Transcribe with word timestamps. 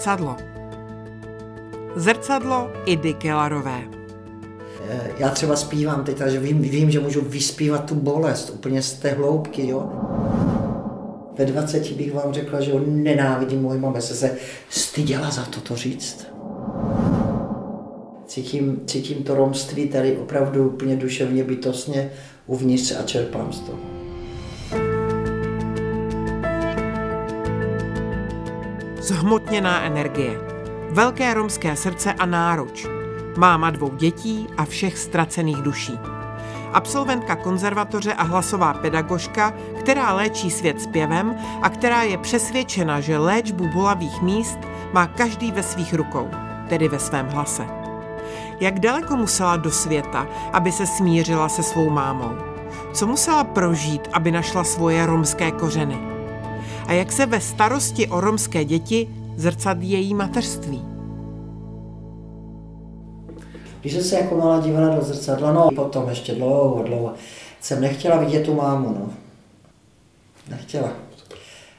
Zrcadlo. 0.00 0.36
Zrcadlo 1.96 2.70
Idy 2.86 3.14
Kelarové. 3.14 3.80
Já 5.18 5.28
třeba 5.28 5.56
zpívám 5.56 6.04
teď, 6.04 6.18
takže 6.18 6.40
vím, 6.40 6.62
vím, 6.62 6.90
že 6.90 7.00
můžu 7.00 7.20
vyspívat 7.20 7.84
tu 7.84 7.94
bolest 7.94 8.50
úplně 8.50 8.82
z 8.82 8.92
té 8.92 9.10
hloubky, 9.10 9.68
jo. 9.68 9.90
Ve 11.38 11.44
20 11.44 11.92
bych 11.92 12.14
vám 12.14 12.32
řekla, 12.32 12.60
že 12.60 12.72
ho 12.72 12.80
nenávidím 12.86 13.62
moji 13.62 13.80
mame, 13.80 14.00
se 14.00 14.14
se 14.14 14.36
styděla 14.70 15.30
za 15.30 15.44
to 15.44 15.60
to 15.60 15.76
říct. 15.76 16.26
Cítím, 18.26 18.80
cítím 18.86 19.24
to 19.24 19.34
romství 19.34 19.88
tady 19.88 20.16
opravdu 20.16 20.68
úplně 20.68 20.96
duševně, 20.96 21.44
bytostně 21.44 22.10
uvnitř 22.46 22.92
a 23.00 23.02
čerpám 23.02 23.52
z 23.52 23.60
toho. 23.60 23.99
Zhmotněná 29.10 29.82
energie. 29.82 30.40
Velké 30.90 31.34
romské 31.34 31.76
srdce 31.76 32.12
a 32.12 32.26
náruč. 32.26 32.86
Máma 33.36 33.70
dvou 33.70 33.94
dětí 33.94 34.46
a 34.56 34.64
všech 34.64 34.98
ztracených 34.98 35.56
duší. 35.56 35.98
Absolventka 36.72 37.36
konzervatoře 37.36 38.14
a 38.14 38.22
hlasová 38.22 38.74
pedagožka, 38.74 39.54
která 39.80 40.12
léčí 40.12 40.50
svět 40.50 40.82
zpěvem 40.82 41.36
a 41.62 41.68
která 41.68 42.02
je 42.02 42.18
přesvědčena, 42.18 43.00
že 43.00 43.18
léčbu 43.18 43.68
bolavých 43.68 44.22
míst 44.22 44.58
má 44.92 45.06
každý 45.06 45.52
ve 45.52 45.62
svých 45.62 45.94
rukou, 45.94 46.28
tedy 46.68 46.88
ve 46.88 46.98
svém 46.98 47.28
hlase. 47.28 47.66
Jak 48.60 48.80
daleko 48.80 49.16
musela 49.16 49.56
do 49.56 49.70
světa, 49.70 50.26
aby 50.52 50.72
se 50.72 50.86
smířila 50.86 51.48
se 51.48 51.62
svou 51.62 51.90
mámou? 51.90 52.38
Co 52.92 53.06
musela 53.06 53.44
prožít, 53.44 54.08
aby 54.12 54.30
našla 54.30 54.64
svoje 54.64 55.06
romské 55.06 55.50
kořeny? 55.50 56.09
A 56.90 56.92
jak 56.92 57.12
se 57.12 57.26
ve 57.26 57.40
starosti 57.40 58.08
o 58.08 58.20
romské 58.20 58.64
děti 58.64 59.08
zrcadlí 59.36 59.90
její 59.90 60.14
mateřství? 60.14 60.82
Když 63.80 63.92
jsem 63.92 64.02
se 64.02 64.16
jako 64.16 64.36
malá 64.36 64.60
dívala 64.60 64.94
do 64.94 65.02
zrcadla, 65.02 65.52
no 65.52 65.68
potom 65.76 66.08
ještě 66.08 66.34
dlouho, 66.34 66.82
dlouho, 66.82 67.14
jsem 67.60 67.80
nechtěla 67.80 68.16
vidět 68.16 68.44
tu 68.44 68.54
mámu, 68.54 68.88
no. 68.88 69.10
Nechtěla. 70.48 70.92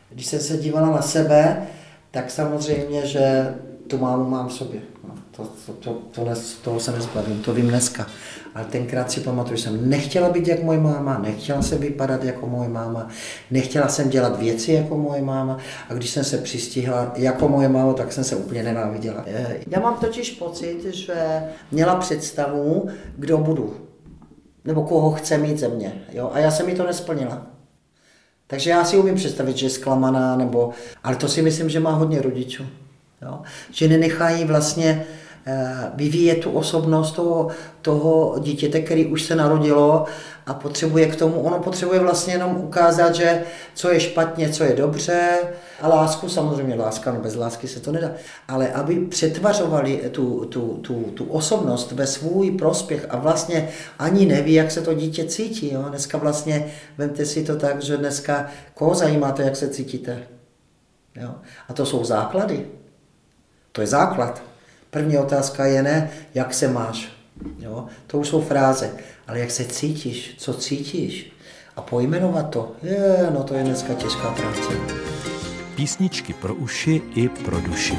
Když 0.09 0.25
jsem 0.25 0.39
se 0.39 0.57
dívala 0.57 0.89
na 0.89 1.01
sebe, 1.01 1.67
tak 2.11 2.31
samozřejmě, 2.31 3.05
že 3.05 3.55
tu 3.87 3.97
mámu 3.97 4.29
mám 4.29 4.47
v 4.47 4.53
sobě. 4.53 4.81
To, 5.37 5.43
to, 5.65 5.73
to, 5.73 5.93
to 6.11 6.33
toho 6.61 6.79
se 6.79 6.91
nezbavím, 6.91 7.41
to 7.41 7.53
vím 7.53 7.67
dneska. 7.67 8.07
Ale 8.55 8.65
tenkrát 8.65 9.11
si 9.11 9.19
pamatuju, 9.19 9.57
že 9.57 9.63
jsem 9.63 9.89
nechtěla 9.89 10.29
být 10.29 10.47
jako 10.47 10.63
moje 10.63 10.79
máma, 10.79 11.17
nechtěla 11.17 11.61
jsem 11.61 11.77
vypadat 11.77 12.23
jako 12.23 12.47
moje 12.47 12.69
máma, 12.69 13.07
nechtěla 13.51 13.88
jsem 13.88 14.09
dělat 14.09 14.39
věci 14.39 14.71
jako 14.71 14.97
moje 14.97 15.21
máma 15.21 15.57
a 15.89 15.93
když 15.93 16.09
jsem 16.09 16.23
se 16.23 16.38
přistihla 16.38 17.11
jako 17.15 17.49
moje 17.49 17.69
máma, 17.69 17.93
tak 17.93 18.13
jsem 18.13 18.23
se 18.23 18.35
úplně 18.35 18.63
nenáviděla. 18.63 19.25
Já 19.67 19.79
mám 19.79 19.97
totiž 19.97 20.31
pocit, 20.31 20.93
že 20.93 21.43
měla 21.71 21.95
představu, 21.95 22.89
kdo 23.17 23.38
budu, 23.38 23.75
nebo 24.66 24.83
koho 24.83 25.11
chce 25.11 25.38
mít 25.38 25.57
ze 25.57 25.67
mě. 25.67 26.01
Jo? 26.13 26.29
A 26.33 26.39
já 26.39 26.51
jsem 26.51 26.66
mi 26.66 26.75
to 26.75 26.85
nesplnila. 26.85 27.45
Takže 28.47 28.69
já 28.69 28.85
si 28.85 28.97
umím 28.97 29.16
představit, 29.16 29.57
že 29.57 29.66
je 29.66 29.69
zklamaná, 29.69 30.35
nebo, 30.35 30.69
ale 31.03 31.16
to 31.16 31.27
si 31.27 31.41
myslím, 31.41 31.69
že 31.69 31.79
má 31.79 31.91
hodně 31.91 32.21
rodičů. 32.21 32.63
Jo? 33.21 33.41
Že 33.71 33.88
nenechají 33.88 34.45
vlastně 34.45 35.05
eh, 35.45 35.92
vyvíjet 35.95 36.36
tu 36.36 36.52
osobnost 36.52 37.11
toho, 37.11 37.47
toho 37.81 38.36
dítěte, 38.39 38.81
který 38.81 39.06
už 39.06 39.23
se 39.23 39.36
narodilo 39.36 40.06
a 40.45 40.53
potřebuje 40.53 41.08
k 41.08 41.16
tomu, 41.16 41.42
ono 41.42 41.59
potřebuje 41.59 42.00
vlastně 42.00 42.34
jenom 42.34 42.57
ukázat, 42.57 43.16
že 43.16 43.44
co 43.74 43.90
je 43.90 44.00
špatně, 44.00 44.50
co 44.50 44.63
je 44.63 44.75
dobře 44.75 45.40
a 45.81 45.88
lásku, 45.88 46.30
samozřejmě 46.30 46.75
láska, 46.75 47.12
no 47.12 47.19
bez 47.19 47.35
lásky 47.35 47.68
se 47.68 47.80
to 47.80 47.91
nedá, 47.91 48.12
ale 48.47 48.72
aby 48.72 48.96
přetvařovali 48.96 50.01
tu, 50.12 50.46
tu, 50.46 50.80
tu, 50.81 51.03
tu 51.13 51.25
osobnost 51.25 51.91
ve 51.91 52.07
svůj 52.07 52.51
prospěch 52.51 53.06
a 53.09 53.18
vlastně 53.18 53.69
ani 54.00 54.25
neví, 54.25 54.53
jak 54.53 54.72
se 54.72 54.81
to 54.81 54.94
dítě 54.94 55.25
cítí. 55.25 55.74
Jo? 55.74 55.85
Dneska 55.90 56.18
vlastně, 56.18 56.72
vemte 56.97 57.25
si 57.25 57.44
to 57.44 57.56
tak, 57.56 57.81
že 57.81 57.97
dneska 57.97 58.46
koho 58.74 58.96
zajímá 58.96 59.31
to, 59.31 59.41
jak 59.41 59.56
se 59.56 59.69
cítíte? 59.69 60.24
Jo? 61.16 61.35
A 61.69 61.74
to 61.74 61.85
jsou 61.85 62.03
základy. 62.03 62.66
To 63.72 63.81
je 63.81 63.88
základ. 63.88 64.50
První 64.91 65.18
otázka 65.18 65.66
je 65.66 65.84
ne, 65.84 66.12
jak 66.34 66.53
se 66.53 66.68
máš. 66.68 67.12
Jo? 67.59 67.85
To 68.07 68.18
už 68.18 68.28
jsou 68.28 68.41
fráze. 68.41 68.91
Ale 69.28 69.40
jak 69.40 69.52
se 69.52 69.66
cítíš, 69.66 70.35
co 70.38 70.53
cítíš 70.53 71.31
a 71.75 71.81
pojmenovat 71.81 72.50
to, 72.50 72.72
je, 72.84 73.28
no 73.34 73.44
to 73.44 73.53
je 73.53 73.63
dneska 73.63 73.94
těžká 73.94 74.31
práce. 74.31 74.74
Písničky 75.75 76.34
pro 76.34 76.56
uši 76.56 77.01
i 77.16 77.30
pro 77.30 77.62
duši. 77.62 77.97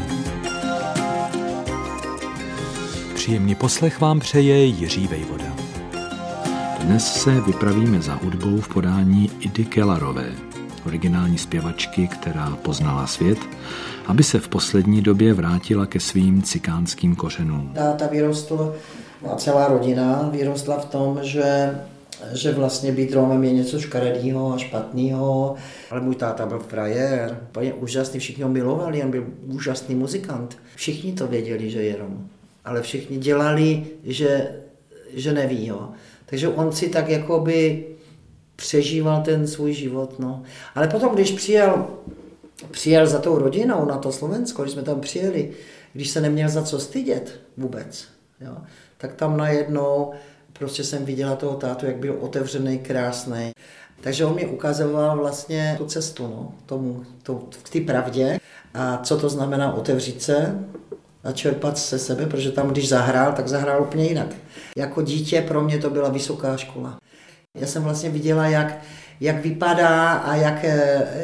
Příjemný 3.14 3.54
poslech 3.54 4.00
vám 4.00 4.20
přeje 4.20 4.64
Jiří 4.64 5.06
Vejvoda. 5.06 5.56
Dnes 6.80 7.14
se 7.14 7.40
vypravíme 7.40 8.02
za 8.02 8.14
hudbou 8.14 8.60
v 8.60 8.68
podání 8.68 9.30
Idy 9.40 9.64
Kellarové, 9.64 10.32
originální 10.86 11.38
zpěvačky, 11.38 12.08
která 12.08 12.56
poznala 12.62 13.06
svět, 13.06 13.38
aby 14.06 14.22
se 14.22 14.38
v 14.38 14.48
poslední 14.48 15.02
době 15.02 15.34
vrátila 15.34 15.86
ke 15.86 16.00
svým 16.00 16.42
cikánským 16.42 17.16
kořenům. 17.16 17.72
Táta 17.74 18.06
vyrostl 18.06 18.74
a 19.30 19.36
celá 19.36 19.68
rodina 19.68 20.28
vyrostla 20.32 20.78
v 20.78 20.84
tom, 20.84 21.18
že 21.22 21.74
že 22.32 22.52
vlastně 22.52 22.92
být 22.92 23.12
Romem 23.12 23.44
je 23.44 23.52
něco 23.52 23.80
škaredého 23.80 24.52
a 24.52 24.58
špatného. 24.58 25.54
Ale 25.90 26.00
můj 26.00 26.14
táta 26.14 26.46
byl 26.46 26.58
frajer, 26.58 27.38
úplně 27.48 27.72
úžasný, 27.72 28.20
všichni 28.20 28.42
ho 28.42 28.48
milovali, 28.48 29.02
on 29.02 29.10
byl 29.10 29.26
úžasný 29.46 29.94
muzikant. 29.94 30.58
Všichni 30.74 31.12
to 31.12 31.26
věděli, 31.26 31.70
že 31.70 31.82
je 31.82 31.96
Rom, 31.96 32.28
ale 32.64 32.82
všichni 32.82 33.18
dělali, 33.18 33.84
že, 34.04 34.50
že 35.14 35.32
neví. 35.32 35.66
Jo. 35.66 35.88
Takže 36.26 36.48
on 36.48 36.72
si 36.72 36.88
tak 36.88 37.08
jakoby 37.08 37.84
přežíval 38.56 39.22
ten 39.22 39.46
svůj 39.46 39.72
život. 39.72 40.18
No. 40.18 40.42
Ale 40.74 40.88
potom, 40.88 41.14
když 41.14 41.30
přijel, 41.30 41.86
přijel 42.70 43.06
za 43.06 43.18
tou 43.18 43.38
rodinou 43.38 43.84
na 43.84 43.98
to 43.98 44.12
Slovensko, 44.12 44.62
když 44.62 44.72
jsme 44.72 44.82
tam 44.82 45.00
přijeli, 45.00 45.50
když 45.92 46.10
se 46.10 46.20
neměl 46.20 46.48
za 46.48 46.62
co 46.62 46.80
stydět 46.80 47.40
vůbec, 47.56 48.04
jo, 48.40 48.56
tak 48.98 49.14
tam 49.14 49.36
najednou 49.36 50.12
prostě 50.52 50.84
jsem 50.84 51.04
viděla 51.04 51.36
toho 51.36 51.56
tátu, 51.56 51.86
jak 51.86 51.96
byl 51.96 52.16
otevřený, 52.20 52.78
krásný. 52.78 53.52
Takže 54.00 54.24
on 54.24 54.34
mi 54.34 54.46
ukazoval 54.46 55.18
vlastně 55.18 55.74
tu 55.78 55.86
cestu 55.86 56.22
no, 56.22 56.54
tomu, 56.66 57.02
to, 57.22 57.34
k 57.62 57.70
té 57.70 57.80
pravdě 57.80 58.40
a 58.74 58.98
co 58.98 59.16
to 59.16 59.28
znamená 59.28 59.74
otevřít 59.74 60.22
se 60.22 60.58
a 61.24 61.32
čerpat 61.32 61.78
se 61.78 61.98
sebe, 61.98 62.26
protože 62.26 62.50
tam, 62.50 62.68
když 62.68 62.88
zahrál, 62.88 63.32
tak 63.32 63.48
zahrál 63.48 63.82
úplně 63.82 64.04
jinak. 64.04 64.26
Jako 64.76 65.02
dítě 65.02 65.44
pro 65.48 65.62
mě 65.62 65.78
to 65.78 65.90
byla 65.90 66.08
vysoká 66.08 66.56
škola. 66.56 66.98
Já 67.54 67.66
jsem 67.66 67.82
vlastně 67.82 68.10
viděla, 68.10 68.46
jak, 68.46 68.78
jak 69.22 69.42
vypadá 69.42 70.12
a 70.12 70.36
jak, 70.36 70.64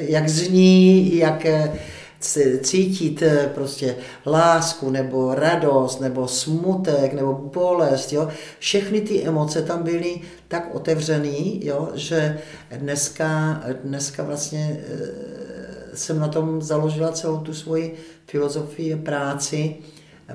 jak 0.01 0.29
zní, 0.29 1.17
jak 1.17 1.47
cítit 2.63 3.23
eh, 3.23 3.51
prostě 3.55 3.97
lásku, 4.27 4.91
nebo 4.91 5.35
radost, 5.35 6.01
nebo 6.01 6.29
smutek, 6.29 7.13
nebo 7.13 7.35
bolest, 7.55 8.13
jo. 8.13 8.29
Všechny 8.59 9.01
ty 9.01 9.23
emoce 9.23 9.63
tam 9.63 9.83
byly 9.83 10.21
tak 10.49 10.75
otevřený, 10.75 11.61
jo, 11.65 11.89
že 11.95 12.39
dneska, 12.77 13.63
dneska 13.85 14.23
vlastně 14.23 14.81
eh, 14.81 15.97
jsem 15.97 16.19
na 16.19 16.29
tom 16.29 16.63
založila 16.63 17.13
celou 17.13 17.39
tu 17.39 17.55
svoji 17.55 17.95
filozofii, 18.27 18.97
práci, 18.97 19.77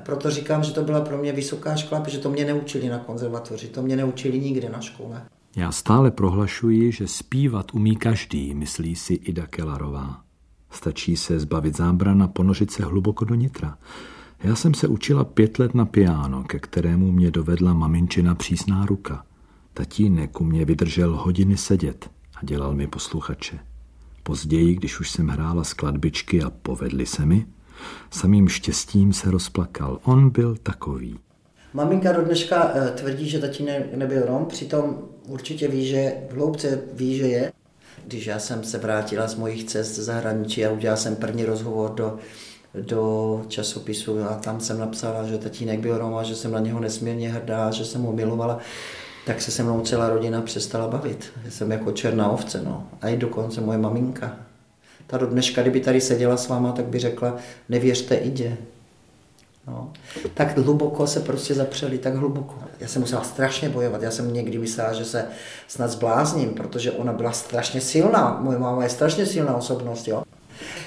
proto 0.00 0.30
říkám, 0.30 0.64
že 0.64 0.72
to 0.72 0.82
byla 0.82 1.00
pro 1.00 1.18
mě 1.18 1.32
vysoká 1.32 1.76
škola, 1.76 2.00
protože 2.00 2.18
to 2.18 2.30
mě 2.30 2.44
neučili 2.44 2.88
na 2.88 2.98
konzervatoři, 2.98 3.68
to 3.68 3.82
mě 3.82 3.96
neučili 3.96 4.38
nikde 4.38 4.68
na 4.68 4.80
škole. 4.80 5.22
Já 5.56 5.72
stále 5.72 6.10
prohlašuji, 6.10 6.92
že 6.92 7.08
zpívat 7.08 7.74
umí 7.74 7.96
každý, 7.96 8.54
myslí 8.54 8.96
si 8.96 9.14
Ida 9.14 9.46
Kelarová. 9.46 10.20
Stačí 10.70 11.16
se 11.16 11.40
zbavit 11.40 11.76
zábran 11.76 12.22
a 12.22 12.28
ponořit 12.28 12.70
se 12.70 12.84
hluboko 12.84 13.24
do 13.24 13.34
nitra. 13.34 13.78
Já 14.42 14.54
jsem 14.54 14.74
se 14.74 14.88
učila 14.88 15.24
pět 15.24 15.58
let 15.58 15.74
na 15.74 15.84
piano, 15.84 16.44
ke 16.44 16.58
kterému 16.58 17.12
mě 17.12 17.30
dovedla 17.30 17.74
maminčina 17.74 18.34
přísná 18.34 18.86
ruka. 18.86 19.24
Tatínek 19.74 20.40
u 20.40 20.44
mě 20.44 20.64
vydržel 20.64 21.16
hodiny 21.16 21.56
sedět 21.56 22.10
a 22.36 22.44
dělal 22.44 22.74
mi 22.74 22.86
posluchače. 22.86 23.58
Později, 24.22 24.74
když 24.74 25.00
už 25.00 25.10
jsem 25.10 25.28
hrála 25.28 25.64
skladbičky 25.64 26.42
a 26.42 26.50
povedli 26.50 27.06
se 27.06 27.26
mi, 27.26 27.46
samým 28.10 28.48
štěstím 28.48 29.12
se 29.12 29.30
rozplakal. 29.30 30.00
On 30.02 30.30
byl 30.30 30.56
takový. 30.56 31.18
Maminka 31.76 32.12
do 32.12 32.22
dneška 32.22 32.72
eh, 32.74 32.90
tvrdí, 32.90 33.28
že 33.28 33.38
tatínek 33.38 33.94
nebyl 33.94 34.26
Rom, 34.26 34.46
přitom 34.46 34.98
určitě 35.28 35.68
ví, 35.68 35.86
že 35.86 36.12
v 36.30 36.34
hloubce 36.34 36.80
ví, 36.92 37.16
že 37.16 37.28
je. 37.28 37.52
Když 38.06 38.26
já 38.26 38.38
jsem 38.38 38.64
se 38.64 38.78
vrátila 38.78 39.28
z 39.28 39.34
mojich 39.34 39.64
cest 39.64 39.94
zahraničí 39.94 40.66
a 40.66 40.70
udělal 40.70 40.96
jsem 40.96 41.16
první 41.16 41.44
rozhovor 41.44 41.90
do, 41.90 42.18
do 42.74 43.42
časopisu 43.48 44.22
a 44.22 44.34
tam 44.34 44.60
jsem 44.60 44.78
napsala, 44.78 45.26
že 45.26 45.38
tatínek 45.38 45.80
byl 45.80 45.98
Roma, 45.98 46.22
že 46.22 46.34
jsem 46.34 46.52
na 46.52 46.60
něho 46.60 46.80
nesmírně 46.80 47.28
hrdá, 47.28 47.70
že 47.70 47.84
jsem 47.84 48.02
ho 48.02 48.12
milovala, 48.12 48.58
tak 49.26 49.42
se 49.42 49.50
se 49.50 49.62
mnou 49.62 49.80
celá 49.80 50.08
rodina 50.08 50.42
přestala 50.42 50.88
bavit. 50.88 51.32
Jsem 51.48 51.72
jako 51.72 51.92
černá 51.92 52.30
ovce, 52.30 52.62
no. 52.64 52.88
A 53.00 53.08
i 53.08 53.16
dokonce 53.16 53.60
moje 53.60 53.78
maminka. 53.78 54.36
Ta 55.06 55.18
do 55.18 55.26
dneška, 55.26 55.62
kdyby 55.62 55.80
tady 55.80 56.00
seděla 56.00 56.36
s 56.36 56.48
váma, 56.48 56.72
tak 56.72 56.84
by 56.84 56.98
řekla, 56.98 57.36
nevěřte, 57.68 58.20
jde. 58.22 58.56
No. 59.66 59.92
Tak 60.34 60.58
hluboko 60.58 61.06
se 61.06 61.20
prostě 61.20 61.54
zapřeli, 61.54 61.98
tak 61.98 62.14
hluboko. 62.14 62.54
Já 62.80 62.88
jsem 62.88 63.02
musela 63.02 63.24
strašně 63.24 63.68
bojovat, 63.68 64.02
já 64.02 64.10
jsem 64.10 64.32
někdy 64.32 64.58
myslela, 64.58 64.92
že 64.92 65.04
se 65.04 65.26
snad 65.68 65.90
zblázním, 65.90 66.50
protože 66.50 66.92
ona 66.92 67.12
byla 67.12 67.32
strašně 67.32 67.80
silná, 67.80 68.38
moje 68.40 68.58
máma 68.58 68.82
je 68.82 68.88
strašně 68.88 69.26
silná 69.26 69.56
osobnost, 69.56 70.08
jo. 70.08 70.22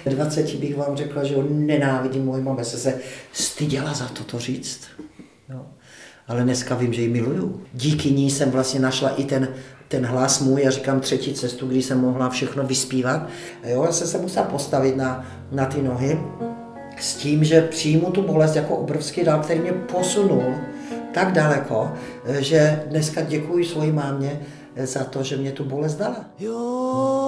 20 0.06 0.56
bych 0.56 0.78
vám 0.78 0.98
řekla, 0.98 1.24
že 1.24 1.36
nenávidím 1.50 2.26
moji 2.26 2.44
mamu, 2.44 2.64
se 2.64 2.78
se 2.78 3.00
styděla 3.34 3.94
za 3.94 4.08
to 4.08 4.24
to 4.24 4.40
říct. 4.40 4.82
Jo. 5.50 5.66
Ale 6.28 6.44
dneska 6.44 6.76
vím, 6.76 6.94
že 6.94 7.02
ji 7.02 7.08
miluju. 7.08 7.62
Díky 7.74 8.12
ní 8.12 8.32
jsem 8.32 8.52
vlastně 8.52 8.80
našla 8.80 9.10
i 9.10 9.24
ten, 9.24 9.48
ten 9.88 10.06
hlas 10.06 10.40
můj, 10.40 10.62
já 10.62 10.72
říkám 10.72 11.00
třetí 11.00 11.34
cestu, 11.34 11.68
kdy 11.68 11.84
jsem 11.84 12.02
mohla 12.02 12.30
všechno 12.30 12.64
vyspívat. 12.64 13.28
Jo, 13.64 13.84
já 13.84 13.92
jsem 13.92 14.08
se 14.08 14.18
musela 14.18 14.46
postavit 14.46 14.96
na, 14.96 15.26
na 15.52 15.66
ty 15.66 15.82
nohy 15.82 16.20
s 17.00 17.16
tím, 17.16 17.44
že 17.44 17.62
přijmu 17.62 18.12
tu 18.12 18.22
bolest 18.22 18.56
jako 18.56 18.76
obrovský 18.76 19.24
dál, 19.24 19.40
který 19.40 19.60
mě 19.60 19.74
posunul 19.74 20.56
tak 21.14 21.32
daleko, 21.32 21.92
že 22.40 22.84
dneska 22.88 23.22
děkuji 23.22 23.66
svojí 23.66 23.92
mámě 23.92 24.40
za 24.84 25.04
to, 25.04 25.24
že 25.24 25.38
mě 25.38 25.52
tu 25.52 25.64
bolest 25.64 25.96
dala. 25.96 26.26
Joj, 26.40 27.27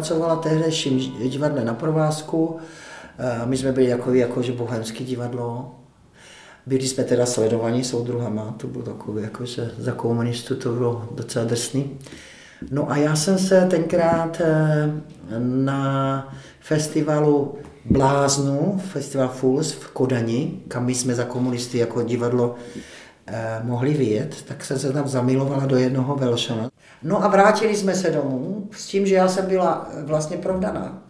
pracovala 0.00 0.36
tehdejším 0.36 1.28
divadle 1.28 1.64
na 1.64 1.74
provázku. 1.74 2.56
Eh, 3.18 3.46
My 3.46 3.56
jsme 3.56 3.72
byli 3.72 3.86
jako, 3.86 4.14
jako 4.14 4.42
že 4.42 4.52
bohemský 4.52 5.04
divadlo. 5.04 5.74
Byli 6.66 6.88
jsme 6.88 7.04
teda 7.04 7.26
sledovaní 7.26 7.84
soudruhama, 7.84 8.54
to 8.56 8.66
bylo 8.66 8.84
takové, 8.84 9.22
jako, 9.22 9.44
že 9.44 9.70
za 9.78 9.92
komunistů 9.92 10.56
to 10.56 10.72
bylo 10.72 11.08
docela 11.14 11.44
drsný. 11.44 11.98
No 12.70 12.90
a 12.90 12.96
já 12.96 13.16
jsem 13.16 13.38
se 13.38 13.66
tenkrát 13.70 14.40
eh, 14.40 14.90
na 15.38 16.32
festivalu 16.60 17.54
Bláznu, 17.84 18.80
festival 18.92 19.28
Fools 19.28 19.72
v 19.72 19.90
Kodani, 19.90 20.60
kam 20.68 20.84
my 20.84 20.94
jsme 20.94 21.14
za 21.14 21.24
komunisty 21.24 21.78
jako 21.78 22.02
divadlo 22.02 22.54
eh, 23.26 23.60
mohli 23.62 23.94
vyjet, 23.94 24.42
tak 24.48 24.64
jsem 24.64 24.78
se 24.78 24.92
tam 24.92 25.08
zamilovala 25.08 25.66
do 25.66 25.76
jednoho 25.76 26.16
Velšana. 26.16 26.70
No 27.02 27.24
a 27.24 27.28
vrátili 27.28 27.76
jsme 27.76 27.94
se 27.94 28.10
domů 28.10 28.68
s 28.72 28.86
tím, 28.86 29.06
že 29.06 29.14
já 29.14 29.28
jsem 29.28 29.46
byla 29.46 29.88
vlastně 30.04 30.36
provdaná. 30.36 31.02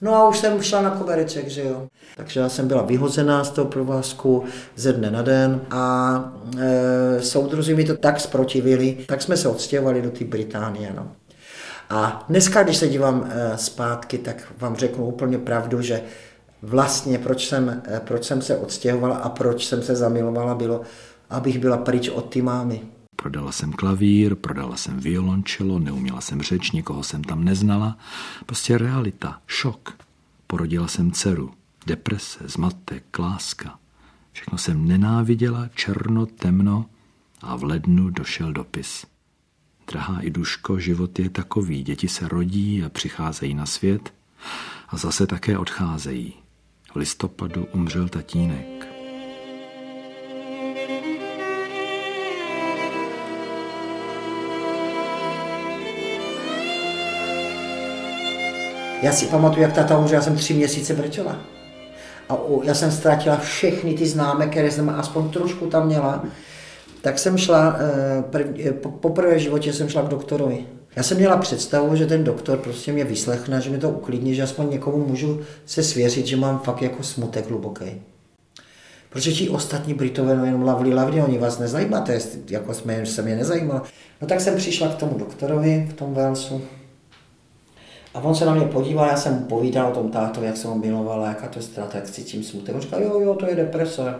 No 0.00 0.14
a 0.14 0.28
už 0.28 0.38
jsem 0.38 0.62
šla 0.62 0.82
na 0.82 0.90
kobereček, 0.90 1.48
že 1.48 1.64
jo. 1.64 1.86
Takže 2.16 2.40
já 2.40 2.48
jsem 2.48 2.68
byla 2.68 2.82
vyhozená 2.82 3.44
z 3.44 3.50
toho 3.50 3.68
provázku 3.68 4.44
ze 4.76 4.92
dne 4.92 5.10
na 5.10 5.22
den 5.22 5.60
a 5.70 6.34
e, 6.58 7.22
soudruzi 7.22 7.74
mi 7.74 7.84
to 7.84 7.96
tak 7.96 8.20
zprotivili, 8.20 8.96
tak 9.06 9.22
jsme 9.22 9.36
se 9.36 9.48
odstěhovali 9.48 10.02
do 10.02 10.10
té 10.10 10.24
Británie. 10.24 10.92
No. 10.96 11.12
A 11.90 12.24
dneska, 12.28 12.62
když 12.62 12.76
se 12.76 12.88
dívám 12.88 13.30
e, 13.30 13.58
zpátky, 13.58 14.18
tak 14.18 14.52
vám 14.58 14.76
řeknu 14.76 15.06
úplně 15.06 15.38
pravdu, 15.38 15.82
že 15.82 16.02
vlastně 16.62 17.18
proč 17.18 17.48
jsem, 17.48 17.82
e, 17.96 18.00
proč 18.00 18.24
jsem 18.24 18.42
se 18.42 18.56
odstěhovala 18.56 19.16
a 19.16 19.28
proč 19.28 19.66
jsem 19.66 19.82
se 19.82 19.96
zamilovala, 19.96 20.54
bylo, 20.54 20.80
abych 21.30 21.58
byla 21.58 21.76
pryč 21.76 22.08
od 22.08 22.28
ty 22.28 22.42
mámy. 22.42 22.80
Prodala 23.26 23.52
jsem 23.52 23.72
klavír, 23.72 24.34
prodala 24.34 24.76
jsem 24.76 25.00
violončelo, 25.00 25.78
neuměla 25.78 26.20
jsem 26.20 26.42
řeč, 26.42 26.70
nikoho 26.70 27.02
jsem 27.02 27.24
tam 27.24 27.44
neznala. 27.44 27.98
Prostě 28.46 28.78
realita, 28.78 29.40
šok. 29.46 29.98
Porodila 30.46 30.88
jsem 30.88 31.12
dceru, 31.12 31.54
deprese, 31.86 32.38
zmatek, 32.48 33.18
láska. 33.18 33.78
Všechno 34.32 34.58
jsem 34.58 34.88
nenáviděla, 34.88 35.68
černo, 35.74 36.26
temno 36.26 36.86
a 37.42 37.56
v 37.56 37.64
lednu 37.64 38.10
došel 38.10 38.52
dopis. 38.52 39.06
Drahá 39.86 40.20
i 40.20 40.30
duško, 40.30 40.78
život 40.78 41.18
je 41.18 41.30
takový, 41.30 41.82
děti 41.82 42.08
se 42.08 42.28
rodí 42.28 42.84
a 42.84 42.88
přicházejí 42.88 43.54
na 43.54 43.66
svět 43.66 44.14
a 44.88 44.96
zase 44.96 45.26
také 45.26 45.58
odcházejí. 45.58 46.34
V 46.92 46.96
listopadu 46.96 47.66
umřel 47.72 48.08
tatínek. 48.08 48.95
Já 59.02 59.12
si 59.12 59.26
pamatuju, 59.26 59.62
jak 59.62 59.72
táta 59.72 59.98
umřel, 59.98 60.14
já 60.14 60.22
jsem 60.22 60.36
tři 60.36 60.54
měsíce 60.54 60.94
brečela. 60.94 61.36
A 62.28 62.36
já 62.62 62.74
jsem 62.74 62.92
ztratila 62.92 63.36
všechny 63.36 63.94
ty 63.94 64.06
známé, 64.06 64.46
které 64.46 64.70
jsem 64.70 64.90
aspoň 64.90 65.30
trošku 65.30 65.66
tam 65.66 65.86
měla. 65.86 66.24
Tak 67.00 67.18
jsem 67.18 67.38
šla, 67.38 67.76
poprvé 69.00 69.34
v 69.34 69.38
životě 69.38 69.72
jsem 69.72 69.88
šla 69.88 70.02
k 70.02 70.08
doktorovi. 70.08 70.64
Já 70.96 71.02
jsem 71.02 71.16
měla 71.16 71.36
představu, 71.36 71.96
že 71.96 72.06
ten 72.06 72.24
doktor 72.24 72.58
prostě 72.58 72.92
mě 72.92 73.04
vyslechne, 73.04 73.60
že 73.60 73.70
mi 73.70 73.78
to 73.78 73.90
uklidní, 73.90 74.34
že 74.34 74.42
aspoň 74.42 74.70
někomu 74.70 75.06
můžu 75.06 75.40
se 75.66 75.82
svěřit, 75.82 76.26
že 76.26 76.36
mám 76.36 76.58
fakt 76.58 76.82
jako 76.82 77.02
smutek 77.02 77.48
hluboký. 77.48 78.02
Protože 79.10 79.32
ti 79.32 79.48
ostatní 79.48 79.94
Britové 79.94 80.36
no 80.36 80.44
jenom 80.44 80.62
lavli, 80.62 80.94
lavli, 80.94 81.22
oni 81.22 81.38
vás 81.38 81.58
nezajímáte, 81.58 82.18
jako 82.50 82.74
jsme, 82.74 83.06
se 83.06 83.22
mě 83.22 83.36
nezajímalo. 83.36 83.82
No 84.20 84.28
tak 84.28 84.40
jsem 84.40 84.56
přišla 84.56 84.88
k 84.88 84.94
tomu 84.94 85.18
doktorovi 85.18 85.86
v 85.90 85.92
tom 85.92 86.14
Walesu. 86.14 86.62
A 88.16 88.20
on 88.20 88.34
se 88.34 88.44
na 88.44 88.54
mě 88.54 88.66
podíval, 88.66 89.08
já 89.08 89.16
jsem 89.16 89.34
mu 89.34 89.40
povídal 89.40 89.88
o 89.88 89.94
tom 89.94 90.10
tátovi, 90.10 90.46
jak 90.46 90.56
jsem 90.56 90.70
ho 90.70 90.76
milovala, 90.76 91.28
jaká 91.28 91.48
to 91.48 91.58
je 91.58 91.62
strata, 91.62 91.98
jak 91.98 92.10
cítím 92.10 92.42
smutek. 92.42 92.74
On 92.74 92.80
říkal, 92.80 93.02
jo, 93.02 93.20
jo, 93.20 93.34
to 93.34 93.46
je 93.46 93.56
deprese. 93.56 94.14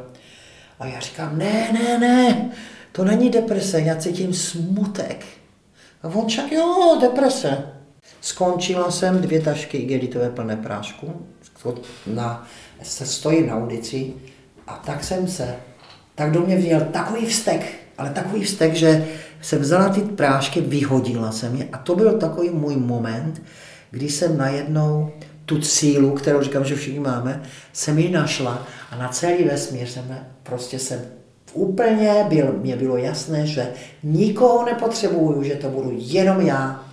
A 0.78 0.86
já 0.86 1.00
říkám, 1.00 1.38
ne, 1.38 1.68
ne, 1.72 1.98
ne, 1.98 2.50
to 2.92 3.04
není 3.04 3.30
deprese, 3.30 3.80
já 3.80 3.96
cítím 3.96 4.34
smutek. 4.34 5.24
A 6.02 6.08
on 6.08 6.26
však, 6.26 6.52
jo, 6.52 6.98
deprese. 7.00 7.66
Skončila 8.20 8.90
jsem 8.90 9.20
dvě 9.20 9.40
tašky 9.40 9.78
igelitové 9.78 10.30
plné 10.30 10.56
prášku, 10.56 11.26
na, 12.06 12.46
se 12.82 13.06
stojím 13.06 13.46
na 13.46 13.56
ulici 13.56 14.12
a 14.66 14.82
tak 14.86 15.04
jsem 15.04 15.28
se, 15.28 15.56
tak 16.14 16.30
do 16.30 16.40
mě 16.40 16.56
vzal 16.56 16.80
takový 16.80 17.26
vztek, 17.26 17.66
ale 17.98 18.10
takový 18.10 18.44
vztek, 18.44 18.74
že 18.74 19.08
jsem 19.42 19.60
vzala 19.60 19.88
ty 19.88 20.00
prášky, 20.00 20.60
vyhodila 20.60 21.32
jsem 21.32 21.56
je 21.56 21.68
a 21.72 21.78
to 21.78 21.94
byl 21.94 22.18
takový 22.18 22.50
můj 22.50 22.76
moment, 22.76 23.42
kdy 23.90 24.08
jsem 24.08 24.38
najednou 24.38 25.12
tu 25.44 25.62
sílu, 25.62 26.10
kterou 26.10 26.42
říkám, 26.42 26.64
že 26.64 26.76
všichni 26.76 27.00
máme, 27.00 27.42
jsem 27.72 27.98
ji 27.98 28.10
našla 28.10 28.66
a 28.90 28.96
na 28.96 29.08
celý 29.08 29.44
vesmír 29.44 29.88
jsem 29.88 30.18
prostě 30.42 30.78
jsem 30.78 31.00
úplně 31.52 32.26
byl, 32.28 32.52
mě 32.52 32.76
bylo 32.76 32.96
jasné, 32.96 33.46
že 33.46 33.68
nikoho 34.02 34.64
nepotřebuju, 34.64 35.42
že 35.42 35.54
to 35.54 35.68
budu 35.68 35.92
jenom 35.94 36.40
já. 36.40 36.85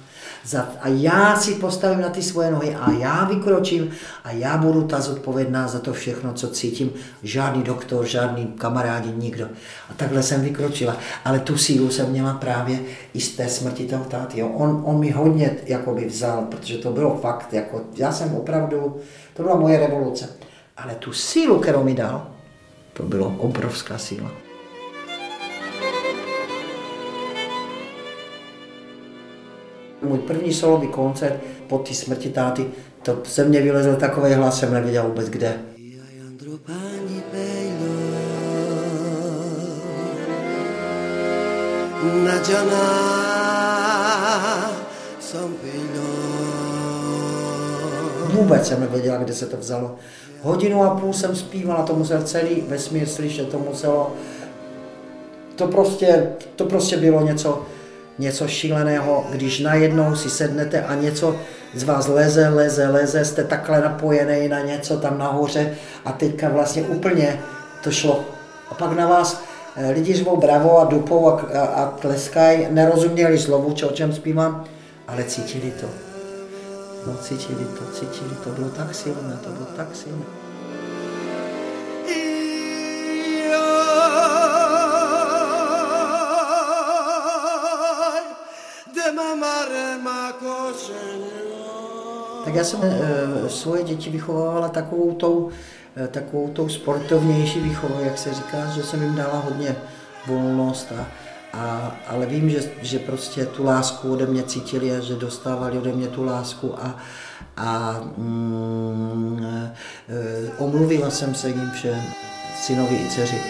A 0.82 0.88
já 0.88 1.36
si 1.36 1.56
postavím 1.56 2.02
na 2.02 2.10
ty 2.10 2.22
svoje 2.22 2.52
nohy 2.52 2.76
a 2.76 2.92
já 2.92 3.26
vykročím 3.26 3.92
a 4.24 4.32
já 4.32 4.58
budu 4.58 4.84
ta 4.84 5.02
zodpovědná 5.02 5.68
za 5.68 5.80
to 5.80 5.94
všechno, 5.94 6.34
co 6.34 6.48
cítím. 6.48 6.92
Žádný 7.24 7.64
doktor, 7.64 8.06
žádný 8.06 8.48
kamarádi, 8.48 9.12
nikdo. 9.18 9.46
A 9.90 9.94
takhle 9.94 10.24
jsem 10.24 10.42
vykročila. 10.42 10.98
Ale 11.26 11.40
tu 11.40 11.58
sílu 11.58 11.90
jsem 11.90 12.10
měla 12.10 12.34
právě 12.34 12.80
i 13.14 13.22
z 13.22 13.36
té 13.36 13.50
smrti 13.50 13.86
toho 13.86 14.06
táty. 14.06 14.40
Jo. 14.40 14.48
On, 14.48 14.84
on 14.86 15.00
mi 15.00 15.12
hodně 15.12 15.56
jakoby 15.66 16.06
vzal, 16.06 16.42
protože 16.42 16.78
to 16.78 16.92
bylo 16.92 17.18
fakt. 17.18 17.54
Jako, 17.54 17.82
já 17.96 18.12
jsem 18.12 18.36
opravdu, 18.36 18.98
to 19.34 19.44
byla 19.44 19.56
moje 19.56 19.80
revoluce. 19.80 20.30
Ale 20.78 20.96
tu 20.96 21.14
sílu, 21.14 21.60
kterou 21.60 21.84
mi 21.84 21.94
dal, 21.94 22.28
to 22.94 23.04
bylo 23.04 23.36
obrovská 23.38 23.98
síla. 23.98 24.43
Můj 30.04 30.18
první 30.18 30.54
solový 30.54 30.88
koncert 30.88 31.36
po 31.68 31.78
té 31.78 31.94
smrti 31.94 32.30
táty, 32.30 32.66
to 33.04 33.18
se 33.24 33.44
mě 33.46 33.62
vylezl 33.62 33.96
takový 33.96 34.34
hlas, 34.34 34.60
jsem 34.60 34.74
nevěděl 34.74 35.04
vůbec 35.04 35.30
kde. 35.30 35.54
Vůbec 48.34 48.68
jsem 48.68 48.80
nevěděla, 48.82 49.18
kde 49.18 49.34
se 49.34 49.46
to 49.46 49.58
vzalo. 49.58 49.96
Hodinu 50.42 50.84
a 50.84 50.96
půl 50.96 51.14
jsem 51.14 51.36
zpívala, 51.36 51.84
to 51.84 51.96
musel 51.96 52.22
celý 52.22 52.62
vesmír 52.68 53.08
slyšet, 53.08 53.50
to 53.50 53.60
muselo... 53.60 54.14
To 55.56 55.68
prostě, 55.68 56.30
to 56.56 56.66
prostě 56.66 56.98
bylo 56.98 57.22
něco, 57.22 57.66
něco 58.20 58.48
šíleného, 58.48 59.28
když 59.32 59.60
najednou 59.60 60.16
si 60.16 60.30
sednete 60.30 60.84
a 60.84 60.96
něco, 60.96 61.36
z 61.76 61.84
vás 61.84 62.08
leze, 62.08 62.50
leze, 62.50 62.88
leze, 62.88 63.26
jste 63.26 63.44
takhle 63.44 63.82
napojený 63.82 64.48
na 64.48 64.60
něco 64.60 64.98
tam 64.98 65.18
nahoře 65.18 65.76
a 66.06 66.12
teďka 66.12 66.50
vlastně 66.50 66.82
úplně 66.82 67.40
to 67.84 67.92
šlo. 67.92 68.26
A 68.72 68.74
pak 68.74 68.92
na 68.92 69.08
vás 69.08 69.44
eh, 69.76 69.92
lidi 69.92 70.14
řvou 70.14 70.38
bravo 70.38 70.80
a 70.80 70.86
dupou 70.86 71.30
a, 71.30 71.42
a, 71.42 71.66
a 71.66 71.86
tleskají, 71.92 72.68
nerozuměli 72.70 73.40
slovu, 73.40 73.76
o 73.88 73.92
čem 73.92 74.14
zpívám, 74.14 74.64
ale 75.08 75.24
cítili 75.24 75.72
to. 75.82 75.88
No, 77.08 77.18
cítili 77.22 77.66
to, 77.66 77.86
cítili 77.94 78.36
to, 78.44 78.50
bylo 78.50 78.70
tak 78.70 78.96
silné, 78.96 79.38
to 79.44 79.50
bylo 79.50 79.66
tak 79.78 79.88
silné. 79.96 80.43
Tak 92.44 92.56
já 92.56 92.64
jsem 92.64 92.80
e, 92.84 93.50
svoje 93.50 93.84
děti 93.84 94.10
vychovala 94.10 94.70
takovou 94.70 95.14
tou, 95.14 95.50
e, 96.04 96.08
takovou 96.08 96.48
tou 96.48 96.70
sportovnější 96.70 97.60
výchovou, 97.60 98.04
jak 98.04 98.18
se 98.18 98.34
říká, 98.34 98.66
že 98.76 98.84
jsem 98.84 99.04
jim 99.04 99.16
dala 99.16 99.40
hodně 99.40 99.76
volnost, 100.28 100.88
a, 101.00 101.08
a, 101.54 101.96
ale 102.08 102.26
vím, 102.26 102.50
že, 102.50 102.60
že 102.82 103.00
prostě 103.00 103.46
tu 103.46 103.64
lásku 103.64 104.14
ode 104.14 104.26
mě 104.26 104.44
cítili 104.44 104.98
a 104.98 105.00
že 105.00 105.16
dostávali 105.16 105.78
ode 105.78 105.92
mě 105.92 106.08
tu 106.08 106.24
lásku 106.24 106.76
a, 106.80 106.98
a 107.58 108.02
mm, 108.18 109.46
e, 109.46 110.52
omluvila 110.58 111.10
jsem 111.10 111.36
se 111.36 111.50
jim 111.50 111.72
všem, 111.72 112.02
synovi 112.62 112.96
i 112.96 113.10
dceři, 113.10 113.42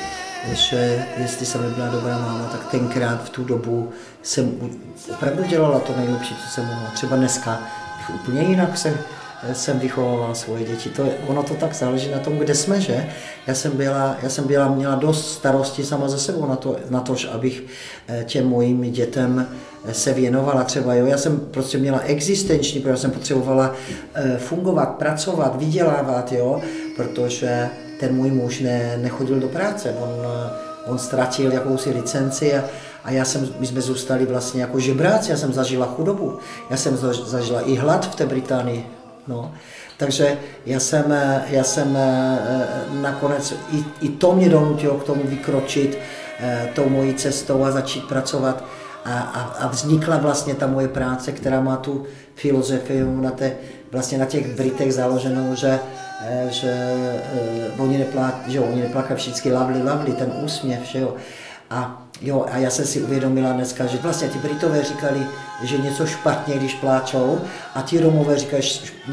že 0.52 1.06
jestli 1.18 1.46
jsem 1.46 1.62
nebyla 1.62 1.88
dobrá 1.88 2.18
máma, 2.18 2.50
tak 2.52 2.68
tenkrát 2.72 3.24
v 3.24 3.30
tu 3.30 3.44
dobu 3.44 3.90
jsem 4.22 4.72
opravdu 5.14 5.44
dělala 5.44 5.80
to 5.80 5.94
nejlepší, 5.98 6.36
co 6.36 6.50
jsem 6.50 6.66
mohla. 6.66 6.90
Třeba 6.94 7.16
dneska 7.16 7.60
úplně 8.10 8.42
jinak 8.42 8.78
jsem, 8.78 8.98
jsem 9.54 9.80
vychovala 9.80 10.36
svoje 10.36 10.64
děti. 10.64 10.90
To, 10.90 11.04
ono 11.28 11.44
to 11.44 11.54
tak 11.54 11.74
záleží 11.74 12.12
na 12.12 12.20
tom, 12.20 12.38
kde 12.38 12.56
jsme, 12.56 12.82
že? 12.82 13.10
Já 13.48 13.56
jsem, 13.56 13.72
byla, 13.72 14.18
já 14.24 14.30
jsem 14.30 14.48
byla, 14.48 14.68
měla 14.68 14.96
dost 14.96 15.34
starosti 15.34 15.84
sama 15.84 16.08
ze 16.10 16.20
sebou 16.20 16.46
na 16.46 16.56
to, 16.56 16.76
na 16.90 17.00
to 17.00 17.16
abych 17.32 17.64
eh, 18.08 18.24
těm 18.24 18.48
mojim 18.48 18.92
dětem 18.92 19.48
eh, 19.86 19.94
se 19.94 20.14
věnovala 20.14 20.64
třeba. 20.64 20.94
Jo? 20.94 21.06
Já 21.06 21.18
jsem 21.18 21.40
prostě 21.40 21.78
měla 21.78 22.00
existenční, 22.00 22.80
protože 22.80 22.98
jsem 22.98 23.12
potřebovala 23.12 23.76
eh, 24.14 24.38
fungovat, 24.38 24.90
pracovat, 24.90 25.56
vydělávat, 25.56 26.32
jo? 26.32 26.62
protože 26.96 27.70
ten 28.00 28.16
můj 28.16 28.32
muž 28.32 28.60
ne, 28.60 28.98
nechodil 29.02 29.40
do 29.40 29.48
práce. 29.48 29.96
On, 30.00 30.10
on 30.86 31.00
ztratil 31.00 31.52
jakousi 31.52 31.90
licenci 31.90 32.56
a, 32.56 32.64
a 33.04 33.12
já 33.12 33.26
jsem, 33.26 33.50
my 33.60 33.68
jsme 33.68 33.82
zůstali 33.82 34.26
vlastně 34.26 34.62
jako 34.62 34.80
žebráci, 34.80 35.32
já 35.32 35.38
jsem 35.38 35.54
zažila 35.54 35.86
chudobu, 35.86 36.40
já 36.70 36.78
jsem 36.78 36.98
zažila 37.26 37.62
i 37.62 37.76
hlad 37.76 38.12
v 38.12 38.16
té 38.16 38.26
Británii. 38.26 38.88
No. 39.28 39.52
Takže 39.98 40.38
já 40.66 40.80
jsem, 40.80 41.16
já 41.50 41.64
jsem 41.64 41.98
eh, 41.98 42.40
nakonec, 43.02 43.54
i, 43.72 44.06
i 44.06 44.10
to 44.10 44.36
mě 44.36 44.50
donutilo 44.50 44.98
k 44.98 45.04
tomu 45.04 45.22
vykročit 45.26 45.98
eh, 46.40 46.70
tou 46.76 46.90
mojí 46.90 47.14
cestou 47.14 47.64
a 47.64 47.72
začít 47.72 48.04
pracovat. 48.08 48.64
A, 49.06 49.20
a, 49.20 49.42
a 49.42 49.68
vznikla 49.68 50.18
vlastně 50.18 50.56
ta 50.56 50.68
moje 50.68 50.88
práce, 50.88 51.32
která 51.32 51.62
má 51.62 51.76
tu 51.76 52.04
filozofii 52.36 53.04
na, 53.04 53.32
té, 53.32 53.56
vlastně 53.92 54.18
na 54.18 54.26
těch 54.26 54.56
Britech 54.56 54.94
založenou, 54.94 55.56
že, 55.56 55.80
eh, 56.22 56.48
že, 56.50 56.94
oni, 57.78 57.98
neplá, 57.98 58.34
že 58.48 58.60
oni 58.60 58.82
neplakají 58.82 59.20
všichni 59.20 59.54
lovely, 59.54 59.84
lovely, 59.84 60.14
ten 60.14 60.34
úsměv, 60.44 60.80
že 60.84 61.00
jo. 61.00 61.16
A, 61.70 62.03
jo, 62.24 62.46
a 62.52 62.58
já 62.58 62.70
jsem 62.70 62.86
si 62.86 63.02
uvědomila 63.02 63.52
dneska, 63.52 63.86
že 63.86 63.98
vlastně 63.98 64.28
ty 64.28 64.38
Britové 64.38 64.84
říkali, 64.84 65.20
že 65.64 65.78
něco 65.78 66.06
špatně, 66.06 66.56
když 66.56 66.74
pláčou, 66.74 67.40
a 67.76 67.82
ti 67.82 68.00
Romové 68.00 68.38
říkají 68.38 68.64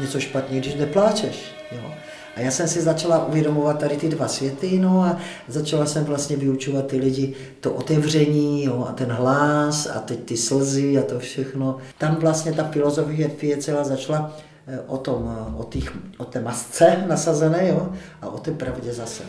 něco 0.01 0.19
špatně, 0.19 0.59
když 0.59 0.75
nepláčeš. 0.75 1.55
Jo. 1.71 1.91
A 2.35 2.39
já 2.39 2.51
jsem 2.51 2.67
si 2.67 2.81
začala 2.81 3.25
uvědomovat 3.25 3.79
tady 3.79 3.97
ty 3.97 4.09
dva 4.09 4.27
světy, 4.27 4.79
no 4.79 5.03
a 5.03 5.17
začala 5.47 5.85
jsem 5.85 6.03
vlastně 6.03 6.35
vyučovat 6.35 6.87
ty 6.87 6.97
lidi 6.97 7.33
to 7.59 7.73
otevření, 7.73 8.63
jo, 8.63 8.85
a 8.89 8.91
ten 8.91 9.11
hlas, 9.11 9.87
a 9.95 9.99
teď 9.99 10.23
ty 10.23 10.37
slzy 10.37 10.99
a 10.99 11.03
to 11.03 11.19
všechno. 11.19 11.77
Tam 11.97 12.15
vlastně 12.15 12.53
ta 12.53 12.63
filozofie 12.63 13.57
celá 13.57 13.83
začala 13.83 14.37
eh, 14.67 14.79
o, 14.87 14.97
tom, 14.97 15.37
eh, 15.37 15.55
o, 15.57 15.63
těch, 15.63 15.93
o 16.17 16.25
té 16.25 16.41
masce 16.41 17.03
nasazené, 17.07 17.67
jo, 17.67 17.89
a 18.21 18.27
o 18.27 18.37
té 18.37 18.51
pravdě 18.51 18.93
zase. 18.93 19.23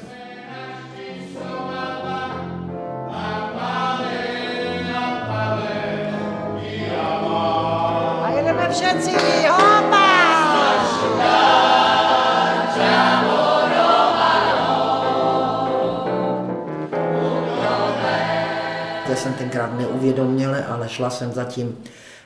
Tenkrát 19.52 19.78
neuvědomila, 19.78 20.56
ale 20.59 20.88
šla 20.88 21.11
jsem 21.11 21.32
za 21.32 21.44
tím 21.44 21.78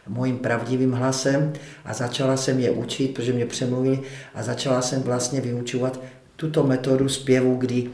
mojím 0.09 0.39
pravdivým 0.39 0.93
hlasem 0.93 1.53
a 1.85 1.95
začala 1.95 2.37
jsem 2.37 2.61
je 2.61 2.71
učit, 2.71 3.15
protože 3.15 3.33
mě 3.33 3.47
přemluvili 3.47 4.01
a 4.35 4.43
začala 4.43 4.83
jsem 4.83 5.03
vlastně 5.03 5.41
vyučovat 5.41 6.01
tuto 6.37 6.63
metodu 6.63 7.09
zpěvu, 7.09 7.55
kdy 7.57 7.91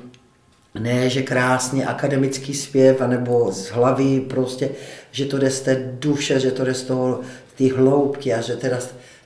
ne, 0.80 1.10
že 1.10 1.22
krásně 1.22 1.86
akademický 1.86 2.54
zpěv, 2.54 3.00
anebo 3.00 3.52
z 3.52 3.70
hlavy 3.70 4.20
prostě, 4.20 4.70
že 5.10 5.24
to 5.24 5.38
jde 5.38 5.50
z 5.50 5.60
té 5.60 5.92
duše, 5.98 6.40
že 6.40 6.50
to 6.50 6.64
jde 6.64 6.74
z 6.74 6.82
toho 6.82 7.20
ty 7.54 7.68
hloubky 7.68 8.34
a 8.34 8.40
že 8.40 8.56
teda 8.56 8.78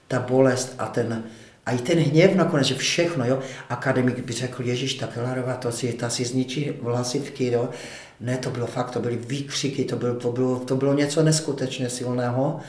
ta 0.09 0.21
bolest 0.21 0.75
a 0.79 0.87
ten, 0.87 1.25
a 1.67 1.73
i 1.73 1.79
ten 1.79 1.99
hněv 1.99 2.35
nakonec, 2.35 2.67
že 2.67 2.75
všechno, 2.75 3.25
jo. 3.25 3.39
Akademik 3.69 4.25
by 4.25 4.33
řekl, 4.33 4.63
Ježíš, 4.63 4.95
ta 4.95 5.07
Kelarová, 5.07 5.55
to 5.55 5.73
si, 5.73 5.93
ta 5.93 6.11
si 6.11 6.25
zničí 6.25 6.73
hlasivky, 6.83 7.53
jo. 7.53 7.69
Ne, 8.21 8.39
to 8.39 8.51
bylo 8.51 8.67
fakt, 8.67 8.91
to 8.91 9.01
byly 9.01 9.17
výkřiky, 9.17 9.85
to 9.85 9.97
bylo, 9.97 10.15
to 10.15 10.33
bylo, 10.33 10.59
to 10.59 10.77
bylo 10.77 10.95
něco 10.95 11.23
neskutečně 11.23 11.91
silného, 11.91 12.61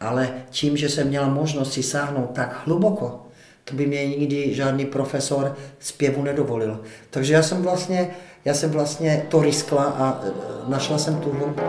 ale 0.00 0.32
tím, 0.50 0.76
že 0.76 0.88
jsem 0.88 1.08
měla 1.08 1.28
možnost 1.28 1.72
si 1.72 1.82
sáhnout 1.82 2.30
tak 2.32 2.62
hluboko, 2.66 3.26
to 3.64 3.74
by 3.74 3.86
mě 3.86 4.06
nikdy 4.06 4.54
žádný 4.54 4.86
profesor 4.86 5.56
zpěvu 5.78 6.22
nedovolil. 6.22 6.80
Takže 7.10 7.34
já 7.34 7.42
jsem 7.42 7.62
vlastně, 7.62 8.10
já 8.44 8.54
jsem 8.54 8.70
vlastně 8.70 9.26
to 9.28 9.42
riskla 9.42 9.84
a 9.84 10.20
e, 10.26 10.30
našla 10.70 10.98
jsem 10.98 11.16
tu 11.16 11.30
hloubku. 11.30 11.62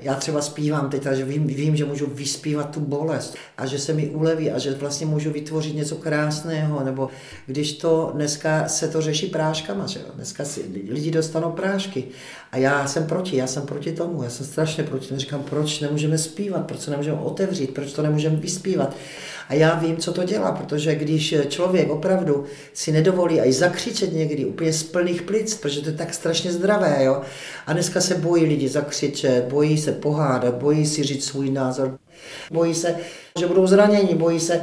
Já 0.00 0.14
třeba 0.14 0.42
zpívám 0.42 0.90
teď, 0.90 1.06
že 1.12 1.24
vím, 1.24 1.46
vím, 1.46 1.76
že 1.76 1.84
můžu 1.84 2.06
vyspívat 2.06 2.70
tu 2.70 2.80
bolest 2.80 3.36
a 3.58 3.66
že 3.66 3.78
se 3.78 3.92
mi 3.92 4.06
uleví 4.06 4.50
a 4.50 4.58
že 4.58 4.74
vlastně 4.74 5.06
můžu 5.06 5.30
vytvořit 5.30 5.76
něco 5.76 5.96
krásného, 5.96 6.84
nebo 6.84 7.08
když 7.46 7.72
to 7.72 8.10
dneska 8.14 8.68
se 8.68 8.88
to 8.88 9.02
řeší 9.02 9.26
práškama, 9.26 9.86
že 9.86 9.98
jo? 9.98 10.06
dneska 10.14 10.44
si 10.44 10.64
lidi 10.88 11.10
dostanou 11.10 11.52
prášky 11.52 12.04
a 12.52 12.56
já 12.56 12.86
jsem 12.86 13.06
proti, 13.06 13.36
já 13.36 13.46
jsem 13.46 13.66
proti 13.66 13.92
tomu, 13.92 14.22
já 14.22 14.30
jsem 14.30 14.46
strašně 14.46 14.84
proti 14.84 15.08
tomu, 15.08 15.20
říkám, 15.20 15.42
proč 15.42 15.80
nemůžeme 15.80 16.18
zpívat, 16.18 16.66
proč 16.66 16.80
se 16.80 16.90
nemůžeme 16.90 17.18
otevřít, 17.20 17.74
proč 17.74 17.92
to 17.92 18.02
nemůžeme 18.02 18.36
vyspívat. 18.36 18.96
A 19.48 19.54
já 19.54 19.74
vím, 19.74 19.96
co 19.96 20.12
to 20.12 20.24
dělá, 20.24 20.52
protože 20.52 20.94
když 20.94 21.34
člověk 21.48 21.90
opravdu 21.90 22.44
si 22.72 22.92
nedovolí 22.92 23.40
i 23.40 23.52
zakřičet 23.52 24.12
někdy 24.12 24.44
úplně 24.44 24.72
z 24.72 24.82
plných 24.82 25.22
plic, 25.22 25.54
protože 25.54 25.80
to 25.80 25.88
je 25.88 25.96
tak 25.96 26.14
strašně 26.14 26.52
zdravé, 26.52 27.04
jo. 27.04 27.22
A 27.66 27.72
dneska 27.72 28.00
se 28.00 28.14
bojí 28.14 28.44
lidi 28.44 28.68
zakřičet, 28.68 29.44
bojí 29.48 29.78
se 29.78 29.92
pohádat, 29.92 30.54
bojí 30.54 30.86
si 30.86 31.02
říct 31.02 31.24
svůj 31.24 31.50
názor, 31.50 31.98
bojí 32.50 32.74
se, 32.74 32.96
že 33.38 33.46
budou 33.46 33.66
zraněni, 33.66 34.14
bojí 34.14 34.40
se 34.40 34.62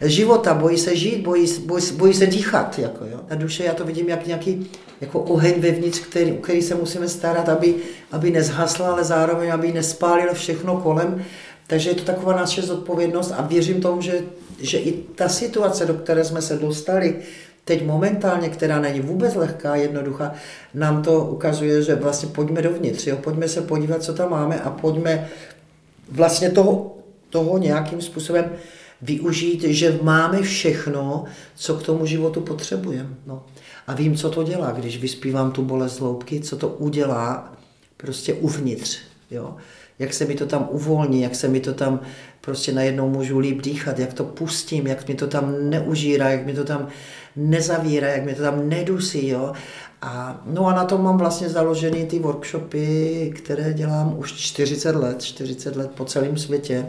života, 0.00 0.54
bojí 0.54 0.78
se 0.78 0.96
žít, 0.96 1.22
bojí, 1.22 1.46
bojí, 1.66 1.84
bojí 1.92 2.14
se 2.14 2.26
dýchat. 2.26 2.78
Jako, 2.78 3.04
jo. 3.04 3.20
Na 3.30 3.36
duše 3.36 3.64
já 3.64 3.74
to 3.74 3.84
vidím 3.84 4.08
jak 4.08 4.26
nějaký 4.26 4.70
jako 5.00 5.20
oheň 5.20 5.54
vevnitř, 5.60 6.00
který, 6.00 6.38
který 6.40 6.62
se 6.62 6.74
musíme 6.74 7.08
starat, 7.08 7.48
aby, 7.48 7.74
aby 8.12 8.30
nezhasla, 8.30 8.92
ale 8.92 9.04
zároveň, 9.04 9.52
aby 9.52 9.72
nespálil 9.72 10.34
všechno 10.34 10.76
kolem. 10.76 11.24
Takže 11.66 11.90
je 11.90 11.94
to 11.94 12.04
taková 12.04 12.36
naše 12.36 12.62
zodpovědnost 12.62 13.32
a 13.36 13.42
věřím 13.42 13.80
tomu, 13.80 14.00
že, 14.02 14.20
že 14.60 14.78
i 14.78 14.92
ta 14.92 15.28
situace, 15.28 15.86
do 15.86 15.94
které 15.94 16.24
jsme 16.24 16.42
se 16.42 16.56
dostali, 16.56 17.16
teď 17.64 17.86
momentálně, 17.86 18.48
která 18.48 18.80
není 18.80 19.00
vůbec 19.00 19.34
lehká, 19.34 19.76
jednoduchá, 19.76 20.32
nám 20.74 21.02
to 21.02 21.24
ukazuje, 21.24 21.82
že 21.82 21.94
vlastně 21.94 22.28
pojďme 22.28 22.62
dovnitř, 22.62 23.06
jo? 23.06 23.16
pojďme 23.16 23.48
se 23.48 23.60
podívat, 23.60 24.02
co 24.02 24.14
tam 24.14 24.30
máme 24.30 24.60
a 24.60 24.70
pojďme 24.70 25.28
vlastně 26.10 26.50
toho, 26.50 26.96
toho 27.30 27.58
nějakým 27.58 28.00
způsobem 28.00 28.52
využít, 29.02 29.62
že 29.62 29.98
máme 30.02 30.42
všechno, 30.42 31.24
co 31.54 31.74
k 31.74 31.82
tomu 31.82 32.06
životu 32.06 32.40
potřebujeme. 32.40 33.14
No. 33.26 33.42
A 33.86 33.94
vím, 33.94 34.16
co 34.16 34.30
to 34.30 34.42
dělá, 34.42 34.70
když 34.70 35.00
vyspívám 35.00 35.52
tu 35.52 35.62
bolest 35.62 36.00
hloubky, 36.00 36.40
co 36.40 36.56
to 36.56 36.68
udělá 36.68 37.52
prostě 37.96 38.34
uvnitř. 38.34 38.98
Jo? 39.30 39.56
Jak 39.98 40.14
se 40.14 40.24
mi 40.24 40.34
to 40.34 40.46
tam 40.46 40.68
uvolní, 40.70 41.22
jak 41.22 41.34
se 41.34 41.48
mi 41.48 41.60
to 41.60 41.74
tam 41.74 42.00
prostě 42.40 42.72
najednou 42.72 43.08
můžu 43.08 43.38
líp 43.38 43.62
dýchat, 43.62 43.98
jak 43.98 44.12
to 44.12 44.24
pustím, 44.24 44.86
jak 44.86 45.08
mi 45.08 45.14
to 45.14 45.26
tam 45.26 45.70
neužírá, 45.70 46.30
jak 46.30 46.46
mi 46.46 46.54
to 46.54 46.64
tam 46.64 46.88
nezavírá, 47.36 48.08
jak 48.08 48.24
mi 48.24 48.34
to 48.34 48.42
tam 48.42 48.68
nedusí, 48.68 49.28
jo. 49.28 49.52
A, 50.02 50.42
no 50.46 50.66
a 50.66 50.74
na 50.74 50.84
tom 50.84 51.02
mám 51.02 51.18
vlastně 51.18 51.48
založený 51.48 52.06
ty 52.06 52.18
workshopy, 52.18 53.32
které 53.36 53.72
dělám 53.72 54.18
už 54.18 54.32
40 54.32 54.96
let, 54.96 55.22
40 55.22 55.76
let 55.76 55.90
po 55.90 56.04
celém 56.04 56.36
světě 56.36 56.86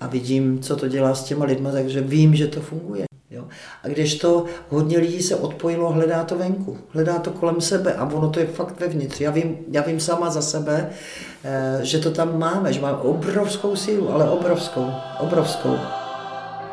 a 0.00 0.06
vidím, 0.06 0.60
co 0.60 0.76
to 0.76 0.88
dělá 0.88 1.14
s 1.14 1.24
těma 1.24 1.44
lidma, 1.44 1.70
takže 1.70 2.00
vím, 2.00 2.34
že 2.34 2.46
to 2.46 2.60
funguje. 2.60 3.04
Jo? 3.30 3.44
A 3.82 3.88
když 3.88 4.14
to 4.14 4.44
hodně 4.68 4.98
lidí 4.98 5.22
se 5.22 5.36
odpojilo, 5.36 5.92
hledá 5.92 6.24
to 6.24 6.38
venku, 6.38 6.78
hledá 6.88 7.18
to 7.18 7.30
kolem 7.30 7.60
sebe 7.60 7.94
a 7.94 8.04
ono 8.04 8.30
to 8.30 8.40
je 8.40 8.46
fakt 8.46 8.80
vevnitř. 8.80 9.20
Já 9.20 9.30
vím, 9.30 9.58
já 9.70 9.82
vím 9.82 10.00
sama 10.00 10.30
za 10.30 10.42
sebe, 10.42 10.90
eh, 11.44 11.78
že 11.82 11.98
to 11.98 12.10
tam 12.10 12.38
máme, 12.38 12.72
že 12.72 12.80
máme 12.80 12.96
obrovskou 12.96 13.76
sílu, 13.76 14.12
ale 14.12 14.30
obrovskou, 14.30 14.86
obrovskou. 15.20 15.99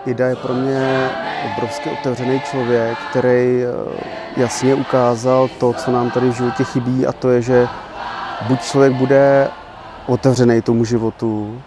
Ida 0.07 0.27
je 0.27 0.35
pro 0.35 0.53
mě 0.53 1.09
obrovský 1.53 1.89
otevřený 1.89 2.39
člověk, 2.39 2.97
který 3.09 3.63
eh, 3.63 3.67
jasně 4.37 4.75
ukázal 4.75 5.49
to, 5.59 5.73
co 5.73 5.91
nám 5.91 6.11
tady 6.11 6.29
v 6.29 6.35
životě 6.35 6.63
chybí 6.63 7.07
a 7.07 7.13
to 7.13 7.29
je, 7.29 7.41
že 7.41 7.67
buď 8.47 8.61
člověk 8.61 8.93
bude 8.93 9.47
otevřený 10.05 10.61
tomu 10.61 10.85
životu, 10.85 11.61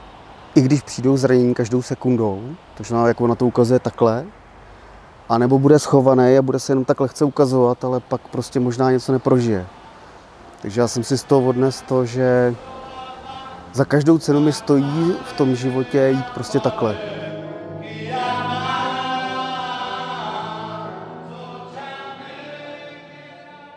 i 0.54 0.60
když 0.60 0.82
přijdou 0.82 1.16
zranění 1.16 1.54
každou 1.54 1.82
sekundou, 1.82 2.42
takže 2.74 2.94
jako 3.06 3.26
na 3.26 3.34
to 3.34 3.46
ukazuje 3.46 3.80
takhle, 3.80 4.24
a 5.28 5.38
nebo 5.38 5.58
bude 5.58 5.78
schovaný 5.78 6.38
a 6.38 6.42
bude 6.42 6.58
se 6.58 6.72
jenom 6.72 6.84
tak 6.84 7.00
lehce 7.00 7.24
ukazovat, 7.24 7.84
ale 7.84 8.00
pak 8.00 8.20
prostě 8.28 8.60
možná 8.60 8.90
něco 8.90 9.12
neprožije. 9.12 9.66
Takže 10.62 10.80
já 10.80 10.88
jsem 10.88 11.04
si 11.04 11.18
z 11.18 11.24
toho 11.24 11.48
odnes 11.48 11.82
to, 11.82 12.06
že 12.06 12.54
za 13.72 13.84
každou 13.84 14.18
cenu 14.18 14.40
mi 14.40 14.52
stojí 14.52 15.14
v 15.24 15.32
tom 15.32 15.54
životě 15.54 16.08
jít 16.08 16.26
prostě 16.34 16.60
takhle. 16.60 17.19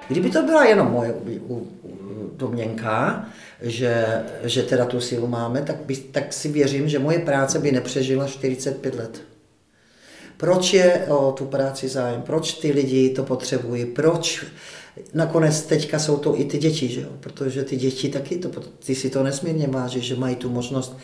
Kdyby 0.07 0.29
to 0.29 0.43
byla 0.43 0.65
jenom 0.65 0.91
moje 0.91 1.13
domněnka, 2.37 3.25
že, 3.61 4.23
že 4.43 4.63
teda 4.63 4.85
tu 4.85 5.01
sílu 5.01 5.27
máme, 5.27 5.61
tak, 5.61 5.75
by, 5.85 5.95
tak 5.95 6.33
si 6.33 6.49
věřím, 6.49 6.89
že 6.89 6.99
moje 6.99 7.19
práce 7.19 7.59
by 7.59 7.71
nepřežila 7.71 8.27
45 8.27 8.95
let. 8.95 9.21
Proč 10.37 10.73
je 10.73 11.05
o 11.07 11.31
tu 11.31 11.45
práci 11.45 11.87
zájem? 11.87 12.21
Proč 12.21 12.53
ty 12.53 12.71
lidi 12.71 13.09
to 13.09 13.23
potřebují? 13.23 13.85
Proč 13.85 14.45
nakonec 15.13 15.61
teďka 15.61 15.99
jsou 15.99 16.17
to 16.17 16.39
i 16.39 16.45
ty 16.45 16.57
děti, 16.57 16.87
že 16.87 17.01
jo? 17.01 17.09
protože 17.19 17.63
ty 17.63 17.75
děti 17.75 18.09
taky, 18.09 18.37
to, 18.37 18.49
ty 18.85 18.95
si 18.95 19.09
to 19.09 19.23
nesmírně 19.23 19.67
váží, 19.67 20.01
že 20.01 20.15
mají 20.15 20.35
tu 20.35 20.49
možnost 20.49 20.97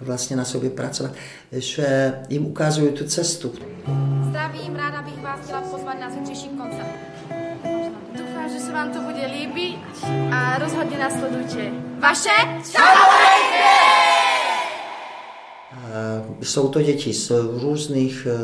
vlastně 0.00 0.36
na 0.36 0.44
sobě 0.44 0.70
pracovat, 0.70 1.12
že 1.52 2.14
jim 2.28 2.46
ukazují 2.46 2.92
tu 2.92 3.04
cestu. 3.04 3.52
Zdravím, 4.28 4.76
ráda 4.76 5.02
bych 5.02 5.22
vás 5.22 5.40
chtěla 5.40 5.60
pozvat 5.60 6.00
na 6.00 6.10
zítřejší 6.10 6.48
koncert. 6.48 7.09
Že 8.52 8.60
se 8.60 8.72
vám 8.72 8.92
to 8.92 9.00
bude 9.00 9.26
líbit 9.26 9.78
a 10.32 10.58
rozhodně 10.58 10.98
následujte. 10.98 11.70
Vaše 11.98 12.30
Samozřejmě! 12.62 14.10
Jsou 16.42 16.68
to 16.68 16.82
děti 16.82 17.12
z 17.12 17.32
různých 17.62 18.26
eh, 18.30 18.34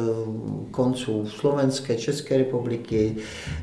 konců 0.70 1.28
Slovenské, 1.28 1.96
České 1.96 2.38
republiky. 2.38 3.16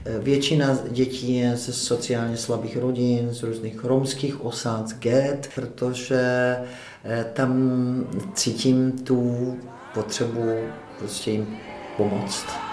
Eh, 0.05 0.19
většina 0.19 0.77
dětí 0.89 1.35
je 1.35 1.57
ze 1.57 1.73
sociálně 1.73 2.37
slabých 2.37 2.77
rodin, 2.77 3.27
z 3.31 3.43
různých 3.43 3.83
romských 3.83 4.45
osád, 4.45 4.93
get, 4.99 5.49
protože 5.55 6.57
eh, 7.03 7.25
tam 7.33 7.53
cítím 8.33 8.91
tu 8.91 9.53
potřebu 9.93 10.49
prostě 10.99 11.31
jim 11.31 11.57
pomoct. 11.97 12.72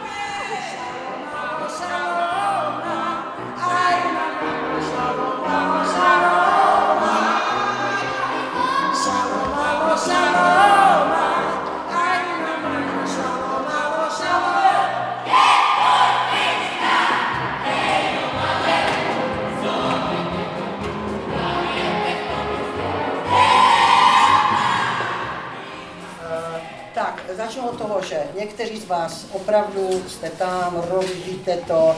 Někteří 28.61 28.81
z 28.81 28.89
vás 28.89 29.27
opravdu 29.33 30.03
jste 30.09 30.31
tam, 30.31 30.83
rozjíždíte 30.91 31.57
to, 31.57 31.97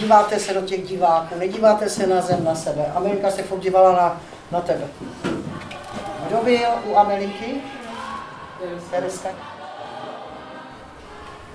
díváte 0.00 0.38
se 0.38 0.54
do 0.54 0.60
těch 0.60 0.88
diváků, 0.88 1.34
nedíváte 1.38 1.88
se 1.88 2.06
na 2.06 2.20
zem, 2.20 2.44
na 2.44 2.54
sebe. 2.54 2.86
Amerika 2.94 3.30
se 3.30 3.42
furt 3.42 3.60
dívala 3.60 3.92
na, 3.92 4.20
na 4.50 4.60
tebe. 4.60 4.88
Kdo 6.26 6.36
byl 6.44 6.68
u 6.86 6.96
Ameriky? 6.96 7.54
Tereska? 8.90 9.28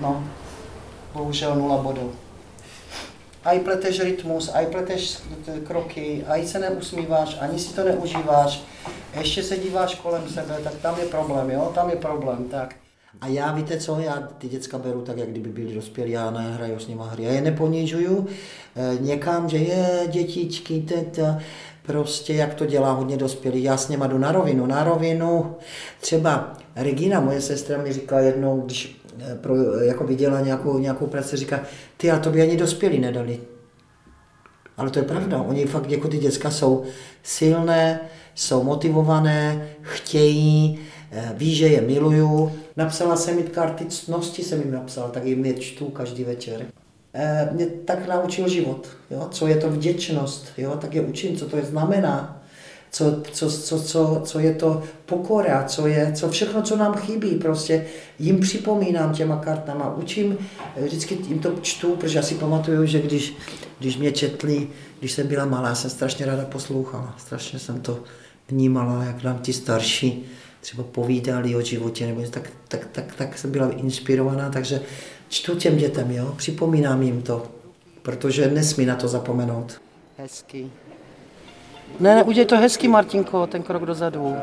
No, 0.00 0.24
bohužel 1.14 1.54
nula 1.54 1.76
bodů. 1.76 2.12
Aj 3.44 3.60
pleteš 3.60 4.00
rytmus, 4.00 4.50
aj 4.54 4.66
pleteš 4.66 5.18
kroky, 5.66 6.24
aj 6.28 6.46
se 6.46 6.58
neusmíváš, 6.58 7.36
ani 7.40 7.58
si 7.58 7.74
to 7.74 7.84
neužíváš, 7.84 8.60
ještě 9.14 9.42
se 9.42 9.56
díváš 9.56 9.94
kolem 9.94 10.28
sebe, 10.28 10.58
tak 10.64 10.74
tam 10.74 10.98
je 10.98 11.06
problém, 11.06 11.50
jo, 11.50 11.72
tam 11.74 11.90
je 11.90 11.96
problém, 11.96 12.48
tak. 12.48 12.85
A 13.20 13.26
já 13.26 13.52
víte 13.52 13.80
co, 13.80 14.00
já 14.00 14.28
ty 14.38 14.48
děcka 14.48 14.78
beru 14.78 15.02
tak, 15.02 15.16
jak 15.16 15.28
kdyby 15.28 15.48
byli 15.48 15.74
dospělí, 15.74 16.10
já 16.10 16.30
nehraju 16.30 16.78
s 16.78 16.88
nimi 16.88 17.02
hry. 17.10 17.24
Já 17.24 17.32
je 17.32 17.40
neponižuju 17.40 18.26
e, 18.76 18.98
někam, 19.00 19.48
že 19.48 19.56
je 19.56 20.00
dětičky, 20.10 20.80
teta, 20.88 21.38
prostě 21.82 22.34
jak 22.34 22.54
to 22.54 22.66
dělá 22.66 22.92
hodně 22.92 23.16
dospělí. 23.16 23.62
Já 23.62 23.76
s 23.76 23.88
něma 23.88 24.06
jdu 24.06 24.18
na 24.18 24.32
rovinu, 24.32 24.66
na 24.66 24.84
rovinu. 24.84 25.56
Třeba 26.00 26.52
Regina, 26.76 27.20
moje 27.20 27.40
sestra 27.40 27.78
mi 27.82 27.92
říká 27.92 28.20
jednou, 28.20 28.60
když 28.60 29.02
e, 29.32 29.34
pro, 29.34 29.80
jako 29.80 30.04
viděla 30.04 30.40
nějakou, 30.40 30.78
nějakou 30.78 31.06
práci, 31.06 31.36
říká, 31.36 31.60
ty 31.96 32.10
a 32.10 32.18
to 32.18 32.30
by 32.30 32.42
ani 32.42 32.56
dospělí 32.56 32.98
nedali. 32.98 33.40
Ale 34.76 34.90
to 34.90 34.98
je 34.98 35.04
pravda, 35.04 35.42
oni 35.42 35.66
fakt 35.66 35.90
jako 35.90 36.08
ty 36.08 36.18
děcka 36.18 36.50
jsou 36.50 36.84
silné, 37.22 38.00
jsou 38.34 38.62
motivované, 38.62 39.68
chtějí, 39.82 40.78
Eh, 41.10 41.32
ví, 41.36 41.54
že 41.54 41.66
je 41.66 41.80
miluju. 41.80 42.52
Napsala 42.76 43.16
jsem 43.16 43.38
jim 43.38 43.46
karty 43.46 43.84
ctnosti, 43.84 44.42
jsem 44.42 44.60
jim 44.60 44.72
napsal, 44.72 45.10
tak 45.10 45.24
jim 45.24 45.44
je 45.44 45.54
čtu 45.54 45.84
každý 45.84 46.24
večer. 46.24 46.66
Eh, 47.14 47.48
mě 47.52 47.66
tak 47.66 48.08
naučil 48.08 48.48
život, 48.48 48.88
jo? 49.10 49.28
co 49.30 49.46
je 49.46 49.56
to 49.56 49.70
vděčnost, 49.70 50.46
jo? 50.58 50.76
tak 50.80 50.94
je 50.94 51.00
učím, 51.00 51.36
co 51.36 51.46
to 51.46 51.56
je 51.56 51.64
znamená, 51.64 52.42
co, 52.90 53.22
co, 53.32 53.50
co, 53.50 53.80
co, 53.82 54.22
co 54.24 54.38
je 54.38 54.54
to 54.54 54.82
pokora, 55.06 55.64
co 55.64 55.86
je, 55.86 56.12
co 56.12 56.28
všechno, 56.28 56.62
co 56.62 56.76
nám 56.76 56.94
chybí, 56.94 57.30
prostě 57.30 57.86
jim 58.18 58.40
připomínám 58.40 59.12
těma 59.12 59.36
kartama, 59.36 59.96
učím, 59.96 60.38
eh, 60.76 60.84
vždycky 60.84 61.18
jim 61.28 61.38
to 61.38 61.52
čtu, 61.62 61.96
protože 61.96 62.18
já 62.18 62.22
si 62.22 62.34
pamatuju, 62.34 62.86
že 62.86 63.02
když, 63.02 63.34
když 63.78 63.96
mě 63.96 64.12
četli, 64.12 64.68
když 64.98 65.12
jsem 65.12 65.26
byla 65.26 65.44
malá, 65.44 65.74
jsem 65.74 65.90
strašně 65.90 66.26
ráda 66.26 66.44
poslouchala, 66.44 67.14
strašně 67.18 67.58
jsem 67.58 67.80
to 67.80 68.02
vnímala, 68.48 69.04
jak 69.04 69.22
nám 69.22 69.38
ti 69.38 69.52
starší 69.52 70.26
třeba 70.66 70.82
povídali 70.82 71.56
o 71.56 71.60
životě, 71.60 72.06
nebo 72.06 72.22
tak, 72.30 72.50
tak, 72.68 72.86
tak, 72.92 73.14
tak 73.14 73.38
jsem 73.38 73.52
byla 73.52 73.70
inspirovaná, 73.70 74.50
takže 74.50 74.80
čtu 75.28 75.56
těm 75.56 75.76
dětem, 75.76 76.10
jo, 76.10 76.34
připomínám 76.36 77.02
jim 77.02 77.22
to, 77.22 77.46
protože 78.02 78.50
nesmí 78.50 78.86
na 78.86 78.96
to 78.96 79.08
zapomenout. 79.08 79.80
Hezký. 80.18 80.72
Ne, 82.00 82.14
ne, 82.14 82.22
udělej 82.22 82.46
to 82.46 82.56
hezky, 82.56 82.88
Martinko, 82.88 83.46
ten 83.46 83.62
krok 83.62 83.84
dozadu. 83.84 84.36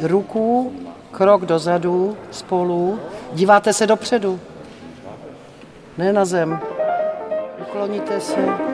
Ruku, 0.00 0.72
krok 1.10 1.44
dozadu, 1.44 2.16
spolu. 2.30 3.00
Díváte 3.32 3.72
se 3.72 3.86
dopředu. 3.86 4.40
Ne 5.98 6.12
na 6.12 6.24
zem. 6.24 6.60
Ukloníte 7.60 8.20
se. 8.20 8.71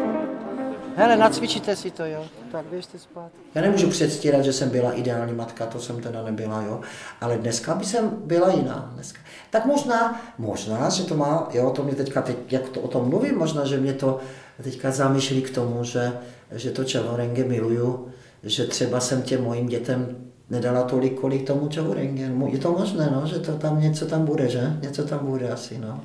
Hele, 0.98 1.16
nacvičíte 1.16 1.76
si 1.76 1.90
to, 1.90 2.04
jo. 2.04 2.24
Tak 2.52 2.66
běžte 2.66 2.98
spát. 2.98 3.30
Já 3.54 3.62
nemůžu 3.62 3.88
předstírat, 3.88 4.44
že 4.44 4.52
jsem 4.52 4.70
byla 4.70 4.92
ideální 4.92 5.32
matka, 5.32 5.66
to 5.66 5.78
jsem 5.78 6.00
teda 6.00 6.22
nebyla, 6.22 6.62
jo. 6.62 6.80
Ale 7.20 7.38
dneska 7.38 7.74
by 7.74 7.84
jsem 7.84 8.10
byla 8.24 8.52
jiná. 8.52 8.90
Dneska. 8.94 9.18
Tak 9.50 9.66
možná, 9.66 10.20
možná, 10.38 10.88
že 10.88 11.04
to 11.04 11.14
má, 11.14 11.48
jo, 11.52 11.70
to 11.70 11.82
mě 11.82 11.94
teďka, 11.94 12.22
teď, 12.22 12.36
jak 12.52 12.68
to 12.68 12.80
o 12.80 12.88
tom 12.88 13.08
mluvím, 13.08 13.38
možná, 13.38 13.64
že 13.64 13.80
mě 13.80 13.92
to 13.92 14.18
teďka 14.62 14.90
zamýšlí 14.90 15.42
k 15.42 15.54
tomu, 15.54 15.84
že, 15.84 16.12
že 16.52 16.70
to 16.70 16.84
čavorenge 16.84 17.44
miluju, 17.44 18.08
že 18.42 18.66
třeba 18.66 19.00
jsem 19.00 19.22
těm 19.22 19.44
mojim 19.44 19.66
dětem 19.66 20.16
nedala 20.50 20.82
tolik, 20.82 21.20
kolik 21.20 21.46
tomu 21.46 21.68
čavorenge. 21.68 22.32
Je 22.46 22.58
to 22.58 22.72
možné, 22.72 23.10
no, 23.14 23.26
že 23.26 23.38
to 23.38 23.52
tam 23.52 23.80
něco 23.80 24.06
tam 24.06 24.24
bude, 24.24 24.48
že? 24.48 24.76
Něco 24.80 25.04
tam 25.04 25.26
bude 25.26 25.48
asi, 25.50 25.78
no 25.78 26.00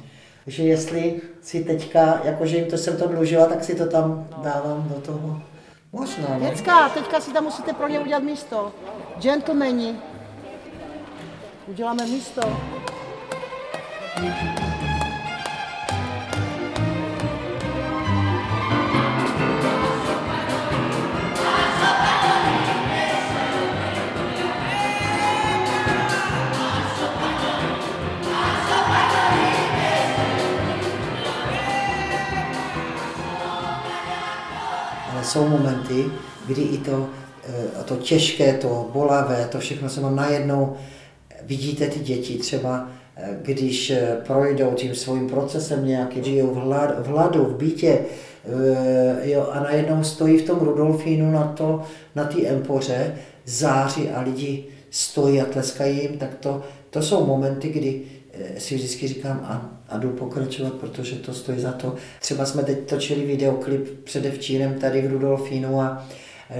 že 0.47 0.63
jestli 0.63 1.21
si 1.41 1.63
teďka, 1.63 2.21
jakože 2.23 2.57
jim 2.57 2.65
to 2.65 2.77
jsem 2.77 2.97
to 2.97 3.07
dlužila, 3.07 3.45
tak 3.45 3.63
si 3.63 3.75
to 3.75 3.85
tam 3.85 4.27
dávám 4.43 4.89
do 4.95 5.01
toho, 5.01 5.41
Možná, 5.93 6.27
no. 6.37 6.49
Děcka, 6.49 6.89
teďka 6.89 7.21
si 7.21 7.33
tam 7.33 7.43
musíte 7.43 7.73
pro 7.73 7.87
ně 7.87 7.99
udělat 7.99 8.23
místo. 8.23 8.71
Gentlemani. 9.21 9.95
Uděláme 11.67 12.05
místo. 12.05 12.41
Ale 14.15 14.72
jsou 35.33 35.47
momenty, 35.47 36.05
kdy 36.47 36.61
i 36.61 36.77
to, 36.77 37.09
eh, 37.49 37.83
to 37.85 37.95
těžké, 37.95 38.53
to 38.53 38.89
bolavé, 38.93 39.47
to 39.51 39.59
všechno 39.59 39.89
se 39.89 40.01
vám 40.01 40.15
najednou 40.15 40.75
vidíte 41.41 41.87
ty 41.87 41.99
děti 41.99 42.37
třeba, 42.37 42.89
eh, 43.15 43.37
když 43.41 43.89
eh, 43.89 44.17
projdou 44.27 44.71
tím 44.71 44.95
svým 44.95 45.29
procesem 45.29 45.85
nějakým, 45.85 46.23
žijou 46.23 46.53
v, 46.53 46.57
hlad, 46.57 46.99
v 46.99 47.07
hladu, 47.07 47.43
v 47.45 47.55
bytě, 47.57 47.99
jo, 49.23 49.47
a 49.51 49.59
najednou 49.59 50.03
stojí 50.03 50.37
v 50.37 50.45
tom 50.45 50.59
Rudolfínu 50.59 51.31
na 51.31 51.43
to, 51.43 51.81
na 52.15 52.29
empoře, 52.47 53.15
září 53.45 54.09
a 54.09 54.21
lidi 54.21 54.65
stojí 54.89 55.41
a 55.41 55.45
tleskají 55.45 56.01
jim, 56.01 56.17
tak 56.17 56.29
to, 56.39 56.61
to 56.89 57.01
jsou 57.01 57.25
momenty, 57.25 57.69
kdy 57.69 58.01
si 58.57 58.75
vždycky 58.75 59.07
říkám 59.07 59.39
a, 59.43 59.71
a 59.89 59.97
jdu 59.97 60.09
pokračovat, 60.09 60.73
protože 60.73 61.15
to 61.15 61.33
stojí 61.33 61.59
za 61.59 61.71
to. 61.71 61.95
Třeba 62.19 62.45
jsme 62.45 62.63
teď 62.63 62.79
točili 62.89 63.25
videoklip 63.25 64.03
předevčírem 64.03 64.73
tady 64.73 65.01
v 65.01 65.11
Rudolfínu 65.11 65.81
a 65.81 66.07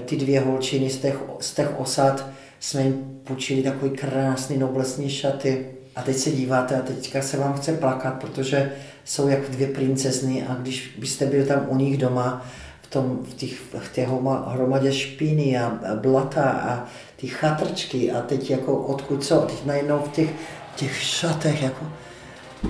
ty 0.05 0.17
dvě 0.17 0.39
holčiny 0.39 0.89
z 0.89 0.97
těch, 0.97 1.19
z 1.39 1.53
těch 1.53 1.79
osad 1.79 2.29
jsme 2.59 2.81
jim 2.83 2.93
půjčili 3.23 3.63
takový 3.63 3.91
krásný 3.91 4.57
noblesní 4.57 5.09
šaty. 5.09 5.65
A 5.95 6.01
teď 6.01 6.17
se 6.17 6.31
díváte 6.31 6.75
a 6.75 6.81
teďka 6.81 7.21
se 7.21 7.37
vám 7.37 7.53
chce 7.53 7.73
plakat, 7.73 8.13
protože 8.13 8.71
jsou 9.05 9.27
jako 9.27 9.51
dvě 9.51 9.67
princezny 9.67 10.43
a 10.47 10.53
když 10.53 10.95
byste 10.99 11.25
byl 11.25 11.45
tam 11.45 11.65
u 11.69 11.77
nich 11.77 11.97
doma, 11.97 12.45
v, 12.81 12.87
tom, 12.87 13.19
v, 13.23 13.33
těch, 13.33 13.59
v 13.79 13.95
té 13.95 14.07
hromadě 14.47 14.93
špíny 14.93 15.57
a, 15.57 15.65
a 15.65 15.95
blata 15.95 16.43
a 16.43 16.85
ty 17.15 17.27
chatrčky 17.27 18.11
a 18.11 18.21
teď 18.21 18.51
jako 18.51 18.77
odkud 18.77 19.23
co, 19.23 19.39
teď 19.39 19.65
najednou 19.65 19.99
v 19.99 20.11
těch, 20.11 20.29
těch 20.75 21.01
šatech 21.01 21.61
jako, 21.61 21.85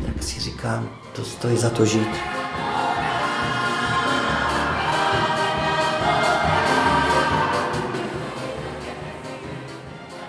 tak 0.05 0.23
si 0.23 0.39
říkám, 0.39 0.89
to 1.15 1.25
stojí 1.25 1.57
za 1.57 1.69
to 1.69 1.85
žít. 1.85 2.17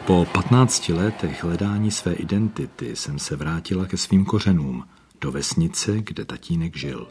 Po 0.07 0.27
15 0.33 0.89
letech 0.89 1.45
hledání 1.45 1.91
své 1.91 2.13
identity 2.13 2.97
jsem 2.97 3.19
se 3.19 3.37
vrátila 3.37 3.85
ke 3.85 3.97
svým 3.97 4.25
kořenům, 4.25 4.85
do 5.21 5.33
vesnice, 5.33 5.93
kde 6.01 6.25
tatínek 6.25 6.77
žil. 6.77 7.09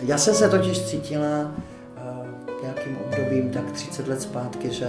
Já 0.00 0.18
jsem 0.18 0.34
se 0.34 0.48
totiž 0.48 0.82
cítila 0.82 1.40
uh, 1.42 2.62
nějakým 2.62 2.96
obdobím, 2.96 3.50
tak 3.50 3.72
30 3.72 4.08
let 4.08 4.22
zpátky, 4.22 4.70
že, 4.70 4.88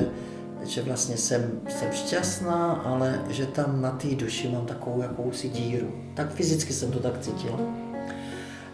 že 0.68 0.82
vlastně 0.82 1.18
jsem, 1.18 1.62
jsem 1.70 1.92
šťastná, 1.92 2.72
ale 2.86 3.22
že 3.30 3.46
tam 3.46 3.82
na 3.82 3.92
té 3.92 4.08
duši 4.08 4.50
mám 4.50 4.66
takovou 4.66 5.02
jakousi 5.02 5.50
díru. 5.50 5.92
Tak 6.14 6.34
fyzicky 6.34 6.74
jsem 6.74 6.92
to 6.92 7.00
tak 7.00 7.20
cítila. 7.20 7.60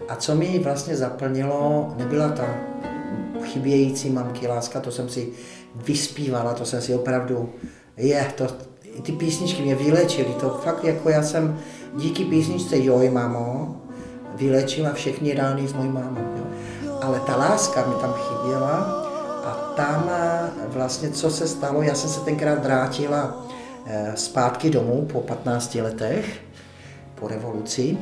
A 0.10 0.16
co 0.16 0.36
mi 0.36 0.60
vlastně 0.60 0.96
zaplnilo, 0.96 1.94
nebyla 1.98 2.30
ta 2.30 2.56
chybějící 3.44 4.10
mamky 4.10 4.48
láska, 4.48 4.80
to 4.80 4.92
jsem 4.92 5.10
si 5.10 5.30
vyspívala, 5.76 6.54
to 6.54 6.66
jsem 6.66 6.82
si 6.82 6.96
opravdu, 6.96 7.50
je, 7.98 8.32
to, 8.36 8.48
ty 9.02 9.12
písničky 9.12 9.62
mě 9.62 9.76
vylečily, 9.76 10.34
to 10.40 10.50
fakt 10.50 10.84
jako 10.84 11.10
já 11.10 11.24
jsem 11.24 11.60
díky 11.96 12.26
písničce 12.26 12.78
Joj, 12.78 13.10
mamo, 13.10 13.76
vylečila 14.36 14.94
všechny 14.94 15.34
rány 15.34 15.68
s 15.68 15.74
mojí 15.74 15.90
mámou. 15.90 16.28
Ale 17.02 17.20
ta 17.20 17.36
láska 17.36 17.86
mi 17.88 17.96
tam 18.02 18.14
chyběla 18.14 19.04
tam 19.76 20.10
vlastně, 20.68 21.10
co 21.10 21.30
se 21.30 21.48
stalo, 21.48 21.82
já 21.82 21.96
jsem 21.96 22.10
se 22.10 22.20
tenkrát 22.20 22.64
vrátila 22.64 23.48
eh, 23.86 24.12
zpátky 24.16 24.70
domů 24.70 25.08
po 25.14 25.22
15 25.22 25.76
letech, 25.76 26.42
po 27.16 27.28
revoluci 27.28 27.98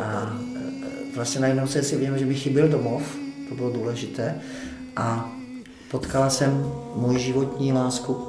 a 0.00 0.36
eh, 0.56 1.16
vlastně 1.16 1.40
najednou 1.40 1.66
jsem 1.66 1.84
si 1.84 1.96
věděl, 1.96 2.18
že 2.18 2.26
mi 2.26 2.34
chyběl 2.34 2.68
domov, 2.68 3.16
to 3.48 3.54
bylo 3.54 3.70
důležité 3.70 4.40
a 4.96 5.30
potkala 5.90 6.30
jsem 6.30 6.72
můj 6.94 7.18
životní 7.18 7.72
lásku 7.72 8.26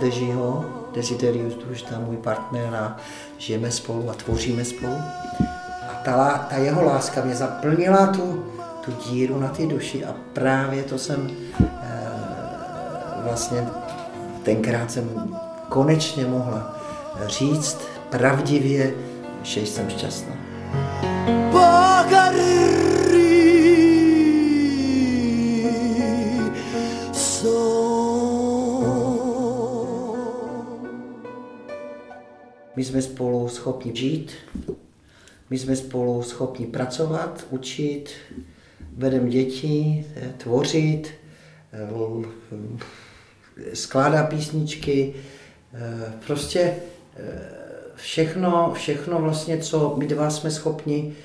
Dežiho, 0.00 0.64
Desiderius, 0.94 1.82
tam 1.90 2.04
můj 2.04 2.16
partner 2.16 2.74
a 2.74 2.96
žijeme 3.38 3.70
spolu 3.70 4.10
a 4.10 4.14
tvoříme 4.14 4.64
spolu. 4.64 4.96
A 5.90 6.00
ta, 6.04 6.46
ta 6.50 6.56
jeho 6.56 6.84
láska 6.84 7.24
mě 7.24 7.34
zaplnila 7.34 8.06
tu, 8.06 8.44
tu 8.84 8.92
díru 9.10 9.40
na 9.40 9.48
ty 9.48 9.66
duši 9.66 10.04
a 10.04 10.14
právě 10.32 10.82
to 10.82 10.98
jsem 10.98 11.30
vlastně 13.28 13.66
tenkrát 14.42 14.90
jsem 14.90 15.36
konečně 15.68 16.26
mohla 16.26 16.80
říct 17.26 17.78
pravdivě, 18.10 18.94
že 19.42 19.60
jsem 19.60 19.90
šťastná. 19.90 20.34
My 32.76 32.84
jsme 32.84 33.02
spolu 33.02 33.48
schopni 33.48 33.96
žít, 33.96 34.32
my 35.50 35.58
jsme 35.58 35.76
spolu 35.76 36.22
schopni 36.22 36.66
pracovat, 36.66 37.46
učit, 37.50 38.10
vedem 38.96 39.28
děti, 39.28 40.06
tvořit, 40.36 41.10
skládat 43.74 44.28
písničky, 44.28 45.14
prostě 46.26 46.74
všechno, 47.94 48.72
všechno 48.74 49.18
vlastně, 49.18 49.58
co 49.58 49.94
my 49.98 50.06
dva 50.06 50.30
jsme 50.30 50.50
schopni 50.50 51.16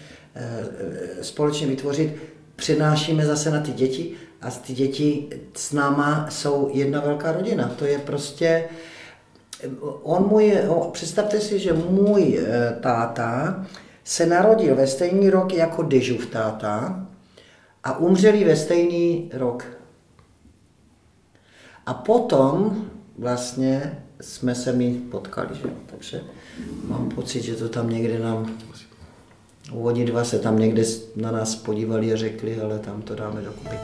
společně 1.22 1.68
vytvořit, 1.68 2.16
přenášíme 2.56 3.26
zase 3.26 3.52
na 3.52 3.60
ty 3.60 3.72
děti 3.72 4.14
a 4.42 4.52
ty 4.52 4.74
děti 4.74 5.30
s 5.56 5.72
náma 5.72 6.28
jsou 6.30 6.70
jedna 6.74 7.02
velká 7.02 7.32
rodina. 7.32 7.68
To 7.80 7.86
je 7.86 8.00
prostě, 8.00 8.64
on 10.04 10.28
můj, 10.28 10.58
představte 10.92 11.40
si, 11.40 11.60
že 11.60 11.74
můj 11.74 12.40
eh, 12.40 12.78
táta 12.82 13.66
se 14.04 14.26
narodil 14.26 14.76
ve 14.76 14.88
stejný 14.88 15.30
rok 15.30 15.54
jako 15.54 15.84
Dežův 15.84 16.26
táta 16.26 17.06
a 17.84 17.98
umřeli 17.98 18.44
ve 18.44 18.56
stejný 18.56 19.30
rok. 19.34 19.66
A 21.86 21.94
potom 21.94 22.86
vlastně 23.18 24.00
jsme 24.22 24.56
se 24.56 24.74
mi 24.74 24.94
potkali, 25.12 25.50
že? 25.54 25.70
takže 25.86 26.22
mám 26.88 27.10
pocit, 27.10 27.42
že 27.42 27.56
to 27.56 27.70
tam 27.70 27.90
někde 27.90 28.20
nám, 28.20 28.58
oni 29.72 30.06
dva 30.06 30.24
se 30.24 30.40
tam 30.40 30.60
někde 30.60 30.84
na 31.16 31.32
nás 31.32 31.56
podívali 31.56 32.14
a 32.14 32.16
řekli, 32.16 32.62
ale 32.62 32.80
tam 32.80 33.02
to 33.02 33.16
dáme 33.16 33.42
dokupy. 33.42 33.76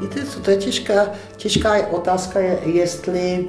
Víte 0.00 0.24
co, 0.24 0.40
to 0.40 0.50
je 0.50 0.56
těžká, 0.56 1.10
těžká 1.36 1.86
otázka, 1.86 2.40
je, 2.40 2.58
jestli 2.64 3.48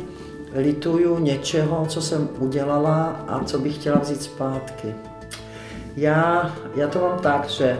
lituju 0.55 1.19
něčeho, 1.19 1.85
co 1.85 2.01
jsem 2.01 2.29
udělala 2.39 3.03
a 3.27 3.43
co 3.43 3.59
bych 3.59 3.75
chtěla 3.75 3.99
vzít 3.99 4.21
zpátky. 4.21 4.95
Já, 5.97 6.55
já 6.75 6.87
to 6.87 6.99
mám 6.99 7.19
tak, 7.19 7.49
že 7.49 7.79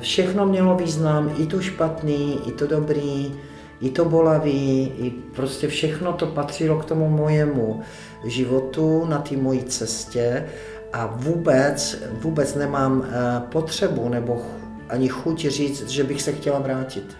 všechno 0.00 0.46
mělo 0.46 0.76
význam, 0.76 1.34
i 1.38 1.46
to 1.46 1.60
špatný, 1.60 2.40
i 2.48 2.52
to 2.52 2.66
dobrý, 2.66 3.34
i 3.80 3.90
to 3.90 4.04
bolavý, 4.04 4.92
i 4.98 5.10
prostě 5.10 5.68
všechno 5.68 6.12
to 6.12 6.26
patřilo 6.26 6.78
k 6.78 6.84
tomu 6.84 7.08
mojemu 7.08 7.80
životu 8.24 9.04
na 9.04 9.18
té 9.18 9.36
mojí 9.36 9.64
cestě 9.64 10.46
a 10.92 11.06
vůbec, 11.06 12.02
vůbec 12.12 12.54
nemám 12.54 13.04
eh, 13.04 13.42
potřebu 13.48 14.08
nebo 14.08 14.42
ani 14.88 15.08
chuť 15.08 15.46
říct, 15.46 15.88
že 15.88 16.04
bych 16.04 16.22
se 16.22 16.32
chtěla 16.32 16.58
vrátit. 16.58 17.16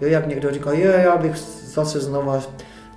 Jo, 0.00 0.08
jak 0.08 0.26
někdo 0.26 0.50
říká, 0.50 0.72
jo, 0.72 0.90
já 0.90 1.16
bych 1.16 1.36
zase 1.64 2.00
znova 2.00 2.42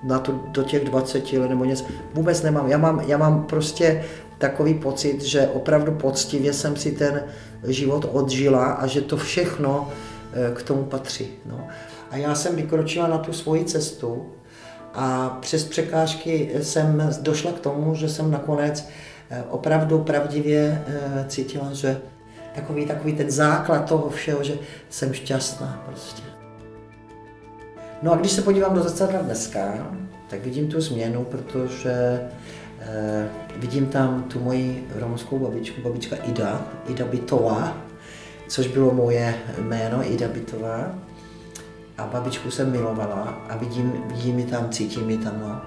na 0.04 0.20
to, 0.20 0.40
do 0.48 0.64
těch 0.64 0.84
20 0.84 1.34
let 1.34 1.50
nebo 1.50 1.66
něco. 1.66 1.86
Vůbec 2.14 2.44
nemám. 2.44 2.68
Já 2.68 2.78
mám, 2.78 3.00
já 3.08 3.18
mám 3.18 3.44
prostě 3.44 4.04
takový 4.44 4.74
pocit, 4.74 5.22
že 5.22 5.48
opravdu 5.48 5.92
poctivě 5.92 6.54
jsem 6.54 6.76
si 6.76 6.92
ten 6.92 7.24
život 7.68 8.10
odžila 8.12 8.66
a 8.66 8.88
že 8.88 9.02
to 9.02 9.18
všechno 9.18 9.90
eh, 9.90 10.56
k 10.56 10.62
tomu 10.64 10.84
patří. 10.84 11.28
No. 11.46 11.68
A 12.12 12.18
já 12.18 12.36
jsem 12.36 12.56
vykročila 12.56 13.08
na 13.08 13.18
tu 13.18 13.34
svoji 13.34 13.66
cestu 13.66 14.26
a 14.94 15.38
přes 15.42 15.64
překážky 15.64 16.52
jsem 16.62 17.10
došla 17.22 17.52
k 17.52 17.60
tomu, 17.60 17.96
že 17.96 18.10
jsem 18.10 18.32
nakonec 18.32 18.88
eh, 19.30 19.44
opravdu 19.50 20.00
pravdivě 20.00 20.84
eh, 20.88 21.26
cítila, 21.28 21.74
že 21.74 22.02
takový, 22.56 22.86
takový 22.86 23.14
ten 23.14 23.32
základ 23.32 23.86
toho 23.86 24.10
všeho, 24.10 24.44
že 24.44 24.54
jsem 24.90 25.14
šťastná 25.14 25.84
prostě. 25.86 26.24
No 28.02 28.14
a 28.14 28.16
když 28.16 28.32
se 28.32 28.42
podívám 28.42 28.76
do 28.76 28.84
zrcadla 28.84 29.22
dneska, 29.22 29.88
tak 30.30 30.44
vidím 30.44 30.68
tu 30.68 30.82
změnu, 30.82 31.24
protože 31.24 32.20
eh, 32.80 33.30
vidím 33.56 33.86
tam 33.86 34.24
tu 34.24 34.40
moji 34.40 34.88
romskou 34.96 35.40
babičku, 35.40 35.82
babička 35.82 36.16
Ida, 36.16 36.62
Ida 36.88 37.06
Bytová, 37.06 37.78
což 38.48 38.68
bylo 38.68 38.94
moje 38.94 39.36
jméno, 39.58 40.12
Ida 40.12 40.28
Bytová. 40.28 40.96
A 41.98 42.06
babičku 42.06 42.52
jsem 42.52 42.72
milovala 42.72 43.38
a 43.50 43.58
vidím, 43.58 44.04
vidím 44.08 44.40
ji 44.40 44.46
tam, 44.46 44.70
cítím 44.70 45.10
ji 45.10 45.18
tam. 45.18 45.34
No. 45.42 45.62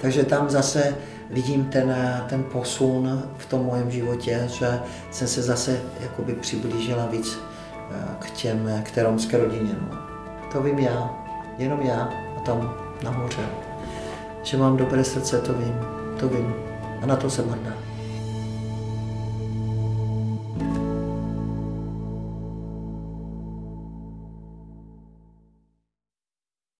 Takže 0.00 0.24
tam 0.24 0.50
zase 0.50 0.96
vidím 1.30 1.64
ten, 1.64 1.96
ten 2.28 2.42
posun 2.42 3.22
v 3.38 3.46
tom 3.46 3.64
mojem 3.64 3.90
životě, 3.90 4.44
že 4.46 4.80
jsem 5.10 5.28
se 5.28 5.42
zase 5.42 5.80
jakoby 6.00 6.32
přiblížila 6.32 7.06
víc 7.06 7.38
eh, 7.90 7.94
k 8.18 8.30
těm, 8.30 8.82
k 8.82 8.90
té 8.90 9.02
romské 9.02 9.38
rodině. 9.38 9.74
No. 9.90 9.98
To 10.52 10.62
vím 10.62 10.78
já, 10.78 11.10
jenom 11.58 11.80
já 11.80 12.10
a 12.36 12.40
tam 12.40 12.74
nahoře. 13.02 13.46
Že 14.42 14.56
mám 14.56 14.76
dobré 14.76 15.04
srdce, 15.04 15.38
to 15.38 15.52
vím, 15.52 15.99
na 17.06 17.16
to 17.16 17.30
jsem 17.30 17.48
hrdá. 17.48 17.89